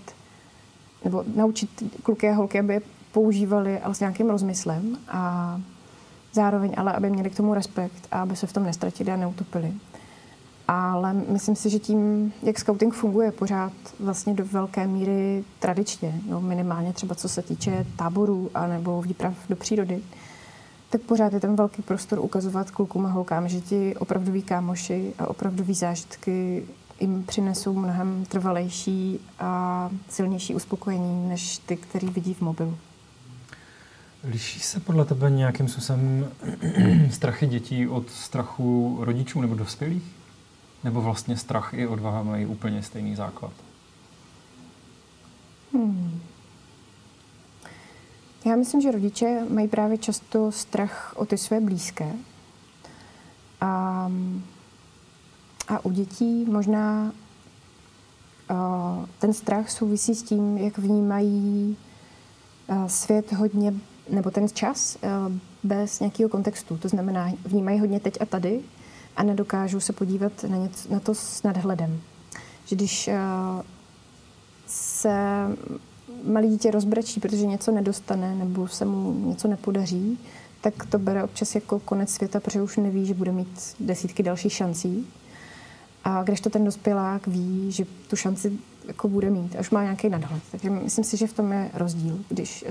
nebo 1.04 1.24
naučit 1.36 1.70
kluky 2.04 2.30
a 2.30 2.34
holky, 2.34 2.60
aby 2.60 2.74
je 2.74 2.82
používali 3.12 3.80
ale 3.80 3.96
s 3.96 4.00
nějakým 4.00 4.30
rozmyslem 4.30 4.98
a 5.08 5.62
zároveň 6.34 6.74
ale, 6.78 6.94
aby 6.94 7.10
měli 7.10 7.30
k 7.30 7.38
tomu 7.38 7.54
respekt 7.54 8.08
a 8.12 8.22
aby 8.22 8.36
se 8.36 8.48
v 8.48 8.54
tom 8.54 8.64
nestratili 8.64 9.12
a 9.12 9.16
neutopili. 9.16 9.74
Ale 10.68 11.14
myslím 11.14 11.56
si, 11.56 11.70
že 11.70 11.80
tím, 11.80 12.34
jak 12.44 12.60
scouting 12.60 12.94
funguje 12.94 13.32
pořád 13.32 13.74
vlastně 14.00 14.34
do 14.34 14.46
velké 14.46 14.88
míry 14.88 15.44
tradičně, 15.60 16.22
no 16.30 16.42
minimálně 16.42 16.94
třeba 16.94 17.16
co 17.16 17.30
se 17.30 17.42
týče 17.42 17.86
táborů 17.96 18.50
anebo 18.56 19.02
výprav 19.02 19.34
do 19.50 19.56
přírody, 19.56 20.02
tak 20.90 21.02
pořád 21.02 21.34
je 21.34 21.40
tam 21.40 21.56
velký 21.56 21.82
prostor 21.82 22.20
ukazovat 22.20 22.72
klukům 22.72 23.06
a 23.06 23.10
holkám, 23.10 23.48
že 23.50 23.62
ti 23.62 23.96
opravdoví 23.96 24.42
kámoši 24.42 25.14
a 25.20 25.28
opravdoví 25.28 25.74
zážitky 25.74 26.64
jim 27.00 27.24
přinesou 27.24 27.74
mnohem 27.74 28.26
trvalejší 28.26 29.20
a 29.40 29.90
silnější 30.10 30.56
uspokojení, 30.56 31.30
než 31.30 31.58
ty, 31.58 31.78
který 31.78 32.08
vidí 32.08 32.34
v 32.34 32.42
mobilu. 32.42 32.78
Liší 34.24 34.60
se 34.60 34.80
podle 34.80 35.06
tebe 35.06 35.32
nějakým 35.32 35.68
způsobem 35.68 36.28
strachy 37.12 37.48
dětí 37.48 37.88
od 37.88 38.10
strachu 38.10 38.98
rodičů 39.02 39.42
nebo 39.42 39.56
dospělých? 39.56 40.04
Nebo 40.86 41.02
vlastně 41.02 41.38
strach 41.38 41.74
i 41.74 41.88
odvaha 41.88 42.24
mají 42.24 42.46
úplně 42.46 42.84
stejný 42.84 43.16
základ? 43.16 43.52
Hmm. 45.74 46.22
Já 48.46 48.56
myslím, 48.56 48.82
že 48.82 48.92
rodiče 48.92 49.46
mají 49.50 49.68
právě 49.68 49.98
často 49.98 50.52
strach 50.52 51.14
o 51.18 51.26
ty 51.26 51.38
své 51.38 51.60
blízké. 51.60 52.14
A, 53.62 54.12
a 55.68 55.86
u 55.86 55.92
dětí 55.92 56.46
možná 56.46 57.12
uh, 58.52 59.06
ten 59.20 59.34
strach 59.34 59.70
souvisí 59.70 60.16
s 60.16 60.24
tím, 60.24 60.58
jak 60.58 60.78
vnímají 60.78 61.78
svět 62.88 63.34
hodně, 63.34 63.74
nebo 64.10 64.32
ten 64.32 64.50
čas 64.50 64.98
bez 65.64 66.00
nějakého 66.00 66.30
kontextu. 66.30 66.78
To 66.78 66.88
znamená, 66.90 67.32
vnímají 67.46 67.80
hodně 67.80 68.00
teď 68.00 68.22
a 68.22 68.26
tady 68.26 68.62
a 69.16 69.24
nedokážou 69.24 69.80
se 69.80 69.94
podívat 69.94 70.44
na, 70.48 70.58
něco, 70.58 70.94
na 70.94 71.00
to 71.00 71.16
s 71.16 71.44
nadhledem. 71.44 72.02
Že 72.66 72.76
když 72.76 73.08
uh, 73.08 73.62
se 74.68 75.18
malý 76.24 76.50
dítě 76.50 76.72
rozbrečí, 76.72 77.20
protože 77.20 77.46
něco 77.46 77.72
nedostane 77.72 78.36
nebo 78.36 78.68
se 78.68 78.86
mu 78.86 79.28
něco 79.30 79.48
nepodaří, 79.48 80.20
tak 80.62 80.86
to 80.86 81.00
bere 81.00 81.24
občas 81.24 81.56
jako 81.56 81.80
konec 81.80 82.10
světa, 82.10 82.40
protože 82.40 82.62
už 82.62 82.78
neví, 82.78 83.06
že 83.06 83.14
bude 83.14 83.32
mít 83.32 83.76
desítky 83.80 84.24
dalších 84.24 84.54
šancí. 84.54 85.08
A 86.04 86.24
když 86.24 86.42
to 86.42 86.50
ten 86.50 86.66
dospělák 86.66 87.28
ví, 87.28 87.72
že 87.72 87.86
tu 88.08 88.16
šanci 88.16 88.60
jako 88.88 89.08
bude 89.08 89.30
mít, 89.30 89.56
až 89.56 89.70
má 89.70 89.84
nějaký 89.84 90.10
nadhled. 90.10 90.44
Takže 90.52 90.70
myslím 90.70 91.04
si, 91.04 91.18
že 91.18 91.28
v 91.28 91.34
tom 91.34 91.52
je 91.52 91.70
rozdíl, 91.74 92.20
když 92.30 92.66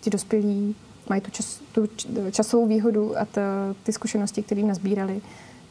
ti 0.00 0.10
dospělí 0.10 0.74
mají 1.08 1.20
tu, 1.20 1.30
čas, 1.30 1.60
tu 1.72 1.88
časovou 2.30 2.66
výhodu 2.66 3.18
a 3.18 3.24
ta, 3.24 3.42
ty 3.82 3.92
zkušenosti, 3.92 4.42
které 4.42 4.62
nazbírali, 4.62 5.20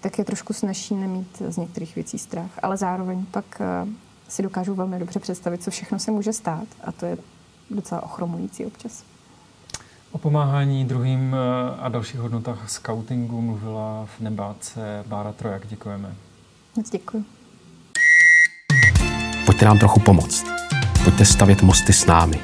tak 0.02 0.18
je 0.18 0.26
trošku 0.26 0.54
snažší 0.54 0.96
nemít 0.96 1.42
z 1.50 1.58
některých 1.58 1.96
věcí 1.96 2.20
strach. 2.20 2.52
Ale 2.62 2.78
zároveň 2.78 3.26
pak 3.26 3.62
eh, 3.62 3.88
si 4.28 4.44
dokážu 4.44 4.76
velmi 4.76 5.00
dobře 5.00 5.20
představit, 5.20 5.64
co 5.64 5.72
všechno 5.72 6.00
se 6.00 6.12
může 6.12 6.34
stát 6.34 6.68
a 6.84 6.92
to 6.92 7.06
je 7.06 7.18
docela 7.70 8.04
ochromující 8.04 8.66
občas. 8.66 9.04
O 10.12 10.18
pomáhání 10.18 10.86
druhým 10.86 11.36
eh, 11.36 11.38
a 11.80 11.90
dalších 11.90 12.20
hodnotách 12.20 12.70
scoutingu 12.70 13.42
mluvila 13.42 14.08
v 14.18 14.20
nebáce 14.20 15.04
Bára 15.08 15.32
Trojak. 15.32 15.68
Děkujeme. 15.68 16.16
Moc 16.76 16.90
děkuji. 16.90 17.26
Pojďte 19.46 19.66
nám 19.66 19.80
trochu 19.80 20.00
pomoct. 20.00 20.46
Pojďte 21.04 21.26
stavět 21.26 21.62
mosty 21.62 21.94
s 21.94 22.06
námi. 22.06 22.40